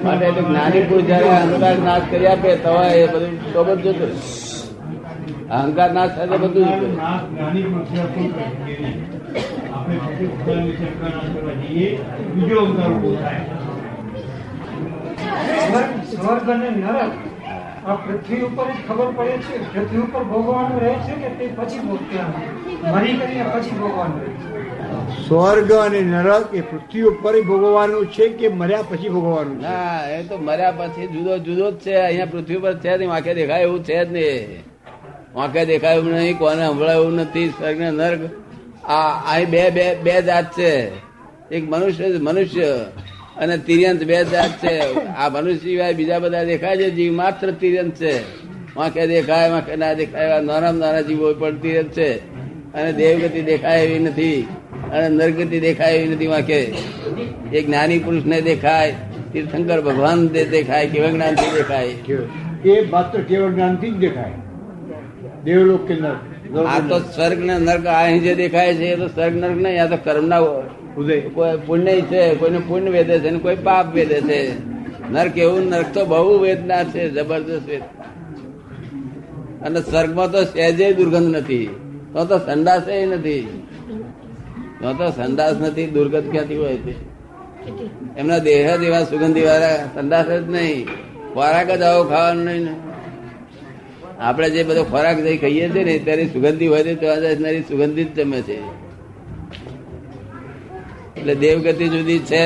માટે 0.03 0.25
એટલે 0.27 0.43
જ્ઞાની 0.47 0.83
પુરુષ 0.89 1.07
જયારે 1.09 1.29
અહંકાર 1.39 1.75
નાશ 1.87 2.05
કરી 2.11 2.29
આપે 2.33 2.51
તો 2.63 2.73
એ 3.01 3.03
બધું 3.13 3.33
તો 3.53 3.59
બધું 3.67 3.81
જતું 3.83 4.11
અહંકાર 5.59 5.89
નાશ 5.97 6.11
થાય 6.15 6.27
તો 6.27 6.37
બધું 6.43 6.67
આપણે 9.81 9.97
પોતે 10.05 10.25
પોતાની 10.37 10.71
વિશે 10.71 10.87
કરવા 11.33 11.55
જઈએ, 11.61 11.89
બીજો 12.33 12.55
અવતાર 12.63 12.91
ઊભો 12.93 13.11
થાય 13.21 13.43
સ્વર્ગ 16.11 16.47
અને 16.53 16.69
નરક 16.77 17.13
આ 17.89 17.95
પૃથ્વી 18.05 18.41
ઉપર 18.47 18.67
જ 18.71 18.77
ખબર 18.87 19.09
પડે 19.17 19.35
છે. 19.45 19.53
પૃથ્વી 19.73 20.01
ઉપર 20.05 20.23
ભોગવાનું 20.31 20.77
રહે 20.83 20.93
છે 21.05 21.13
કે 21.21 21.29
તે 21.37 21.45
પછી 21.57 21.81
મરી 22.93 23.15
કરીને 23.19 23.45
પછી 23.53 23.77
ભોગવાનું 23.79 24.19
રહે 24.23 24.29
છે. 24.41 24.47
સ્વર્ગ 25.27 25.71
અને 25.85 25.99
નરક 26.01 26.45
એ 26.59 26.61
પૃથ્વી 26.71 27.07
ઉપર 27.11 27.35
ભોગવવાનું 27.49 28.03
છે 28.15 28.25
કે 28.39 28.47
મર્યા 28.49 28.89
પછી 28.91 29.13
ભોગવવાનું 29.15 29.57
છે? 29.57 29.63
ના 29.67 29.99
એ 30.17 30.19
તો 30.29 30.35
મર્યા 30.49 30.77
પછી 30.79 31.07
જુદો 31.13 31.33
જુદો 31.45 31.71
જ 31.71 31.73
છે. 31.83 31.93
અહીંયા 32.07 32.33
પૃથ્વી 32.33 32.61
પર 32.63 32.75
છે 32.83 32.91
નહીં. 32.97 33.09
વાંકે 33.13 33.31
દેખાય 33.39 33.63
એવું 33.69 33.81
છે 33.87 33.97
જ 34.05 34.07
નહીં. 34.11 34.63
વાંકે 35.35 35.61
દેખાય 35.71 35.97
એવું 35.97 36.13
નહીં. 36.13 36.37
કોને 36.37 36.63
સંભળાય 36.67 36.99
એવું 37.01 37.15
નથી. 37.25 37.49
સ્વર્ગ 37.57 37.79
ને 37.79 37.91
નર્ક. 37.91 38.21
આ 38.91 39.39
બે 39.49 39.69
બે 39.69 39.95
બે 39.95 40.21
જાત 40.21 40.51
છે. 40.57 40.91
એક 41.51 41.69
મનુષ્ય 41.69 42.07
મનુષ્ય 42.07 42.85
અને 43.37 43.57
તિર્યંત 43.57 44.03
બે 44.03 44.25
જાત 44.25 44.65
છે. 44.65 44.79
આ 45.05 45.29
મનુષ્ય 45.29 45.57
સિવાય 45.57 45.93
બીજા 45.93 46.19
બધા 46.19 46.43
દેખાય 46.43 46.77
છે, 46.77 46.89
જીવ 46.89 47.13
માત્ર 47.13 47.51
તિર્યંત 47.51 47.95
છે. 47.95 48.17
વાંકે 48.75 49.07
દેખાય, 49.07 49.49
વાંકે 49.49 49.75
ના 49.75 49.93
દેખાય 49.93 50.25
એવા 50.25 50.39
નાના 50.39 50.71
નાના 50.71 51.01
જીવો 51.01 51.33
પણ 51.33 51.57
તિર્યંત 51.57 51.91
છે. 51.91 52.13
અને 52.73 52.93
દેવગતિ 52.93 53.41
દેખાય 53.41 53.83
એવી 53.83 53.99
નથી 53.99 54.47
અને 54.93 55.09
નરગતિ 55.09 55.59
દેખાય 55.59 55.93
એવી 55.93 56.15
નથી 56.15 56.27
વાંકે. 56.27 56.73
એક 57.53 57.65
જ્ઞાની 57.65 57.99
પુરુષ 57.99 58.25
ને 58.25 58.41
દેખાય, 58.41 58.95
તીર્થંકર 59.33 59.81
ભગવાન 59.81 60.27
દેખાય 60.27 60.87
કેવા 60.87 61.09
જ્ઞાનથી 61.09 61.55
દેખાય. 61.55 61.85
એ 62.65 62.87
માત્ર 62.89 63.21
કેવળ 63.21 63.51
જ્ઞાનથી 63.51 63.89
જ 63.89 63.97
દેખાય. 63.97 64.31
દેવલોક 65.43 65.87
કે 65.87 65.93
નરક. 65.93 66.30
આ 66.59 66.79
તો 66.79 66.99
સ્વર્ગ 66.99 67.39
ને 67.39 67.59
નર્ક 67.59 67.85
આ 67.85 68.03
અહીં 68.03 68.21
જે 68.21 68.35
દેખાય 68.35 68.73
છે 68.75 68.85
એ 68.85 68.95
તો 68.95 69.07
સ્વર્ગ 69.07 69.35
નર્ક 69.35 69.57
નહીં 69.57 69.83
આ 69.83 69.85
તો 69.85 69.97
કર્મ 69.97 70.27
ના 70.27 70.39
કોઈ 71.35 71.57
પુણ્ય 71.65 72.01
છે 72.01 72.35
કોઈને 72.35 72.59
પુણ્ય 72.59 72.89
વેદે 72.89 73.19
છે 73.19 73.27
અને 73.27 73.39
કોઈ 73.39 73.55
પાપ 73.55 73.93
વેદે 73.93 74.21
છે. 74.21 74.71
નર્ક 75.11 75.37
એવું 75.37 75.69
નર્ક 75.69 75.85
તો 75.93 76.05
બહુ 76.05 76.39
વેદના 76.39 76.83
છે 76.83 77.09
જબરદસ્ત 77.09 77.69
વેદ. 77.69 77.81
અને 79.65 79.79
સ્વર્ગમાં 79.81 80.31
તો 80.31 80.43
સહેજે 80.43 80.93
દુર્ગંધ 80.93 81.35
નથી. 81.35 81.67
તો 82.13 82.25
તો 82.25 82.37
સંડાસ 82.37 82.81
નથી. 82.87 83.63
તો 84.81 84.93
તો 84.93 85.11
સંડાસ 85.11 85.55
નથી 85.61 85.87
દુર્ગંધ 85.87 86.31
ક્યાંથી 86.31 86.57
હોય 86.57 86.77
છે? 86.77 86.93
એમના 88.17 88.37
દેહ 88.37 88.77
જેવા 88.77 88.85
એવા 88.85 89.03
સુગંધી 89.03 89.41
વાળા 89.41 89.75
સંડાસ 89.95 90.25
જ 90.25 90.49
નહીં. 90.49 90.87
ખોરાક 91.33 91.71
જ 91.71 91.81
આવો 91.81 92.03
ખાવાનું 92.03 92.45
નહીં 92.45 92.90
આપણે 94.21 94.49
જે 94.49 94.63
બધો 94.63 94.83
ખોરાક 94.83 95.17
જે 95.17 95.37
ખાઈએ 95.37 95.69
છીએ 95.69 95.83
ને 95.83 95.97
ત્યારે 95.97 96.25
સુગંધી 96.25 96.67
હોય 96.67 96.83
છે 96.83 96.93
સુગંધી 96.93 97.61
સુગંધિત 97.61 98.09
જમે 98.15 98.41
છે. 98.41 98.57
એટલે 101.17 101.35
દેવગતિ 101.35 101.85
જુદી 101.87 102.19
છે 102.19 102.41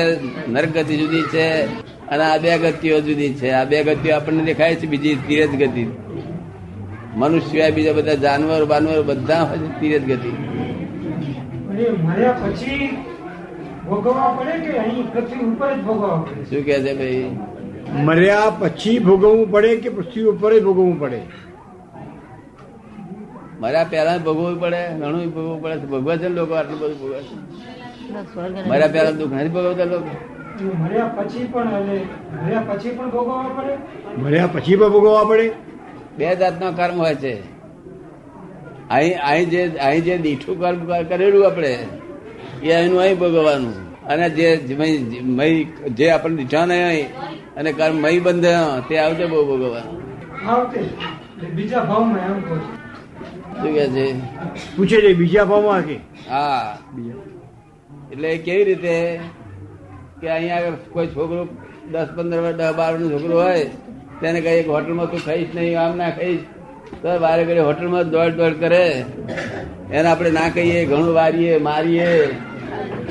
નરગતિ 0.50 0.96
જુદી 0.96 1.22
છે 1.22 1.46
અને 2.08 2.24
આ 2.24 2.38
બે 2.38 2.58
ગતિઓ 2.58 3.00
જુદી 3.00 3.32
છે. 3.34 3.50
આ 3.50 3.64
બે 3.64 3.82
ગતિઓ 3.84 4.14
આપણને 4.14 4.42
દેખાય 4.44 4.74
છે 4.74 4.86
બીજી 4.86 5.14
તીરથ 5.28 5.50
ગતિ. 5.50 5.86
મનુષ્ય 7.14 7.70
બીજા 7.70 7.92
બધા 7.92 8.14
જાનવર 8.14 8.64
બાનવર 8.64 9.02
બધા 9.02 9.42
હોય 9.42 9.58
છે 9.58 9.80
તીરથ 9.80 10.04
ગતિ. 10.04 10.32
અને 11.70 11.84
મર્યા 11.90 12.32
પછી 12.32 12.96
ભોગવવા 13.88 14.30
પડે 14.38 14.54
કે 14.64 14.78
અહીં 14.78 15.12
પૃથ્વી 15.12 15.44
ઉપર 15.44 15.74
જ 15.74 15.78
ભોગવવા 15.78 16.16
પડે? 16.22 16.44
શું 16.44 16.64
કે 16.64 16.80
છે 16.80 16.94
ભાઈ? 16.94 17.36
મર્યા 18.04 18.50
પછી 18.50 18.98
ભોગવવું 18.98 19.50
પડે 19.50 19.76
કે 19.76 19.88
પૃથ્વી 19.88 20.22
ઉપર 20.22 20.50
જ 20.58 20.62
ભોગવવું 20.62 21.00
પડે? 21.00 21.20
મર્યા 23.60 23.86
પહેલા 23.90 24.18
ભોગવવું 24.18 24.60
પડે 24.60 24.80
ઘણું 25.00 25.30
ભોગવવું 25.34 25.62
પડે 25.62 25.86
ભોગવે 25.92 26.14
છે 26.18 26.28
ને 26.28 26.34
લોકો 26.38 26.54
આટલું 26.54 26.78
બધું 26.80 26.98
ભોગવે 27.00 27.20
છે? 27.22 27.34
મર્યા 28.68 28.92
પહેલા 28.94 29.10
દુઃખ 29.10 29.32
નથી 29.32 29.48
ભોગવતા 29.48 29.84
લોકો. 29.84 30.10
મર્યા 30.82 31.08
પછી 31.16 31.44
પણ 31.52 31.68
અને 31.78 31.96
મર્યા 32.42 32.62
પછી 32.68 32.90
પણ 32.90 33.10
ભોગવવા 33.10 33.50
પડે? 33.56 33.74
મર્યા 34.22 34.46
પછી 34.46 34.76
પણ 34.76 34.88
ભોગવવા 34.88 35.24
પડે? 35.24 35.46
બે 36.18 36.36
જાતનો 36.36 36.72
કર્મ 36.72 36.96
હોય 36.98 37.14
છે. 37.14 37.34
અહીં 38.90 39.14
અહીં 39.30 39.50
જે 39.50 39.62
અહીં 39.86 40.04
જે 40.04 40.18
દીઠું 40.18 40.60
કર્મ 40.60 41.02
કરેલું 41.02 41.46
આપણે 41.46 41.72
એ 42.62 42.72
અહીંનું 42.72 43.00
અહીં 43.00 43.18
ભોગવવાનું. 43.18 43.74
અને 44.06 44.26
જે 44.30 44.48
જે 45.98 46.10
આપણે 46.10 46.34
દીઠા 46.36 46.66
નહીં 46.66 46.86
અહીં 46.86 47.08
અને 47.56 47.70
કર્મ 47.72 47.96
મય 47.96 48.18
બંધ 48.18 48.46
તે 48.88 48.98
આવતે 48.98 49.24
બહુ 49.26 49.44
ભોગવવાનું. 49.46 49.94
આવતે 50.50 50.80
બીજા 51.56 51.84
ભાવમાં 51.84 52.26
એમ 52.26 52.40
કહું 52.40 52.60
છું 52.60 52.85
શું 53.62 53.74
કે 53.74 53.86
છે? 53.88 54.06
પૂછે 54.76 55.00
છે 55.00 55.14
બીજા 55.14 55.44
ભાવમાં 55.44 55.82
કે 55.82 55.96
હા. 56.30 56.78
એટલે 58.12 58.38
કેવી 58.38 58.64
રીતે 58.64 59.20
કે 60.20 60.28
અહીંયા 60.28 60.56
આગળ 60.56 60.74
કોઈ 60.92 61.06
છોકરો 61.06 61.48
દસ 61.92 62.08
પંદર 62.16 62.40
વર્ષ 62.40 62.56
દસ 62.56 62.74
બારનું 62.76 63.12
છોકરો 63.12 63.42
હોય 63.42 63.64
તેને 64.20 64.40
કઈ 64.40 64.48
એક 64.48 64.68
હોટલમાં 64.68 65.10
તું 65.10 65.24
ખાઈશ 65.24 65.54
નહીં 65.54 65.80
આમ 65.80 65.96
ના 65.96 66.10
ખાઈશ 66.10 66.44
તો 67.02 67.18
બારે 67.18 67.44
ઘડી 67.44 67.58
હોટલમાં 67.58 68.10
દોડ 68.10 68.32
દોડ 68.34 68.54
કરે. 68.60 69.04
એને 69.92 70.08
આપણે 70.08 70.30
ના 70.30 70.48
કહીએ 70.48 70.84
ઘણું 70.84 71.14
વારીએ 71.14 71.58
મારીએ. 71.58 72.28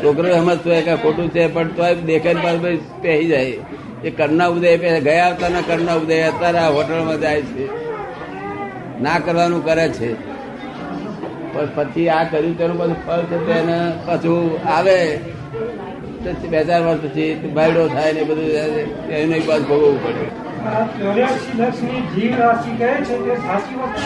છોકરો 0.03 0.35
સમજતો 0.35 0.69
કે 0.69 0.95
ખોટું 0.95 1.27
છે 1.33 1.47
પણ 1.47 1.67
તોય 1.67 1.95
દેખાય 1.95 2.35
પાછું 2.35 3.01
પહેરી 3.01 3.27
જાય. 3.27 3.55
એ 4.03 4.09
કરના 4.09 4.47
ઉદય 4.47 4.77
પે 4.77 4.99
ગયા 4.99 5.25
આવતાના 5.25 5.61
કરના 5.61 5.95
ઉદય 5.95 6.21
અત્યારે 6.21 6.57
આ 6.57 6.69
હોટલમાં 6.69 7.19
જાય 7.19 7.41
છે. 7.41 7.65
ના 9.01 9.19
કરવાનું 9.19 9.65
કરે 9.65 9.89
છે. 9.89 10.34
પણ 11.55 11.69
પછી 11.75 12.09
આ 12.09 12.23
કર્યું 12.23 12.57
તેનું 12.57 12.77
બધું 12.77 12.95
ફળ 13.07 13.21
છે 13.21 13.37
તેને 13.47 13.77
પાછું 14.07 14.67
આવે. 14.67 14.99
તો 16.23 16.47
બે 16.49 16.63
ચાર 16.63 16.81
વર્ષ 16.83 16.99
પછી 16.99 17.51
બાયડો 17.53 17.87
થાય 17.87 18.13
ને 18.13 18.19
એ 18.19 18.23
બધું 18.23 18.47
એને 19.09 19.39
પાછું 19.39 19.67
ભોગવવું 19.67 20.03
પડે. 20.03 20.25
જીવ 22.15 22.35
રાશિ 22.39 22.71
કહે 22.77 22.87
છે 22.87 23.17
તે 23.25 23.35
સાચી 23.35 23.75
વાત 23.75 23.99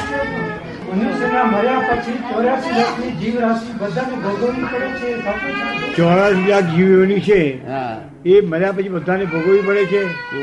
મનુષ્યના 0.90 1.44
મર્યા 1.44 1.80
પછી 1.80 2.18
ચોર્યાસી 2.30 2.74
લક્ષની 2.80 3.12
જીવ 3.12 3.40
રાશિ 3.40 3.72
બધાને 3.80 4.16
ભોગવવી 4.16 4.66
પડે 4.72 4.88
છે 5.00 5.96
ચોરાસી 5.96 6.48
લાખ 6.50 6.64
જીવોની 6.64 7.20
છે. 7.20 7.42
હા. 7.68 8.02
એ 8.26 8.42
મર્યા 8.42 8.72
પછી 8.72 8.90
બધાને 8.90 9.26
ભોગવવી 9.26 9.62
પડે 9.62 9.86
છે? 9.86 10.04
તો 10.08 10.42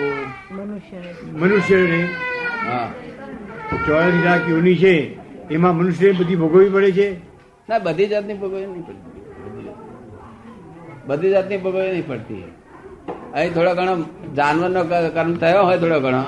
મનુષ્યને. 1.30 2.00
હા. 2.66 2.88
ચોરાસી 3.86 4.24
લાખ 4.24 4.48
યોની 4.50 4.76
છે. 4.76 5.25
એમાં 5.50 5.76
મનુષ્ય 5.76 6.12
બધી 6.12 6.36
ભોગવવી 6.36 6.68
પડે 6.68 6.92
છે? 6.92 7.16
ના, 7.68 7.78
બધી 7.78 8.06
જાતની 8.06 8.34
ભોગવવી 8.34 8.66
નહીં 8.66 8.86
પડતી. 8.86 9.20
બધી 11.06 11.30
જાતની 11.30 11.56
ભોગવવી 11.56 11.90
નહીં 11.90 12.06
પડતી. 12.06 12.44
અહીં 13.34 13.54
થોડો 13.54 13.74
ઘણો 13.74 13.96
જાનવરનો 14.36 14.84
કર્મ 14.84 15.34
થયો 15.34 15.62
હોય 15.62 15.78
થોડો 15.78 16.00
ઘણો. 16.00 16.22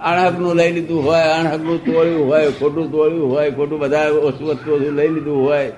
અણહકનું 0.00 0.56
લઈ 0.56 0.72
લીધું 0.72 1.04
હોય 1.04 1.22
અણહકનું 1.22 1.84
તોડ્યું 1.84 2.28
હોય, 2.28 2.50
ખોટું 2.50 2.92
તોડ્યું 2.92 3.30
હોય, 3.32 3.50
ખોટું 3.50 3.78
બધા 3.78 4.08
ઓછું 4.08 4.48
વસ્તુ 4.48 4.72
ઓછું 4.72 4.92
લઈ 4.92 5.08
લીધું 5.08 5.44
હોય. 5.44 5.72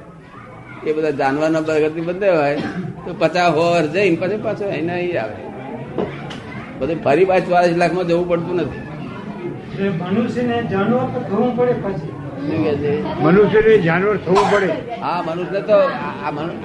એ 0.86 0.92
બધા 0.92 1.10
જાનવરના 1.10 1.60
પ્રગતિ 1.60 2.00
બધે 2.00 2.30
હોય. 2.30 2.56
તો 3.04 3.14
પચાસ 3.18 3.52
હોર 3.52 3.86
જઈને 3.86 4.16
પછી 4.16 4.36
પાછો 4.36 4.66
અહીં 4.66 5.22
આવે. 5.22 5.34
બધું 6.78 7.02
ફરી 7.02 7.24
પાછું 7.24 7.46
ચોરાસી 7.46 7.74
લાખમાં 7.74 8.08
જવું 8.08 8.28
પડતું 8.28 8.56
નથી. 8.56 8.91
મનુષ્યને 9.80 10.62
જાનવર 10.62 11.06
તો 11.14 11.20
થવું 11.28 11.56
પડે 11.56 11.72
પછી. 11.72 12.08
શું 12.46 12.64
કહે 12.64 12.74
છે? 12.74 13.20
મનુષ્યને 13.20 13.78
જાનવર 13.78 14.16
થવું 14.16 14.50
પડે. 14.50 14.66
હા 15.00 15.22
મનુષ્ય 15.26 15.60
તો 15.60 15.76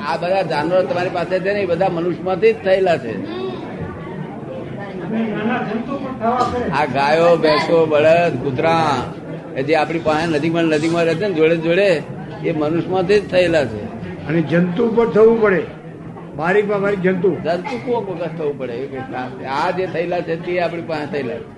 આ 0.07 0.17
બધા 0.17 0.41
જાનવર 0.41 0.81
તમારી 0.81 1.09
પાસે 1.09 1.39
છે 1.39 1.53
ને 1.53 1.59
એ 1.59 1.65
બધા 1.65 1.89
મનુષ્યમાંથી 1.89 2.53
જ 2.53 2.55
થયેલા 2.63 2.97
છે. 2.97 3.13
અને 5.07 5.19
નાના 5.31 5.63
જંતુ 5.63 5.97
પણ 5.97 6.19
થવા 6.19 6.51
પડે. 6.53 6.71
આ 6.71 6.85
ગાયો 6.85 7.37
ભેંસો 7.37 7.85
બળદ 7.85 8.33
કૂતરા 8.43 8.89
એ 9.55 9.63
જે 9.63 9.75
આપણી 9.75 9.99
પાસે 9.99 10.27
નદીમાં 10.27 10.63
નદીમાં 10.63 11.03
રહે 11.03 11.15
છે 11.15 11.27
ને 11.27 11.33
જોડે 11.33 11.57
જોડે 11.57 12.03
એ 12.43 12.51
મનુષ્યમાંથી 12.51 13.19
જ 13.19 13.29
થયેલા 13.31 13.65
છે. 13.65 13.83
અને 14.27 14.41
જંતુ 14.41 14.93
પર 14.95 15.07
થવું 15.09 15.41
પડે. 15.41 15.63
બારીકમાં 16.35 16.81
બારીક 16.81 16.99
જંતુ. 16.99 17.35
જંતુ 17.43 17.77
કોક 17.85 18.09
વખત 18.09 18.29
થવું 18.37 18.59
પડે. 18.59 18.87
આ 19.47 19.71
જે 19.71 19.87
થયેલા 19.87 20.21
છે 20.21 20.35
તે 20.45 20.59
આપણી 20.59 20.81
પાસે 20.81 21.05
થયેલા 21.05 21.33
છે. 21.33 21.57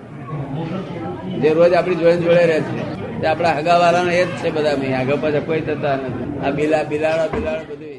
જે 1.38 1.48
રોજ 1.50 1.72
આપણી 1.74 1.94
જોડે 1.94 2.16
જોડે 2.16 2.46
રહે 2.46 2.60
છે. 2.60 3.26
આપણા 3.26 3.52
હગાવાળાને 3.52 4.16
એ 4.16 4.24
જ 4.24 4.28
છે 4.28 4.50
બધા 4.50 4.98
આગળ 4.98 5.16
પાછળ 5.16 5.38
કોઈ 5.38 5.60
થતા 5.60 5.96
નથી. 5.96 6.46
આ 6.46 6.50
બિલા 6.50 6.82
બિલાડા 6.82 7.26
બિલાડા 7.26 7.62
બધું 7.70 7.89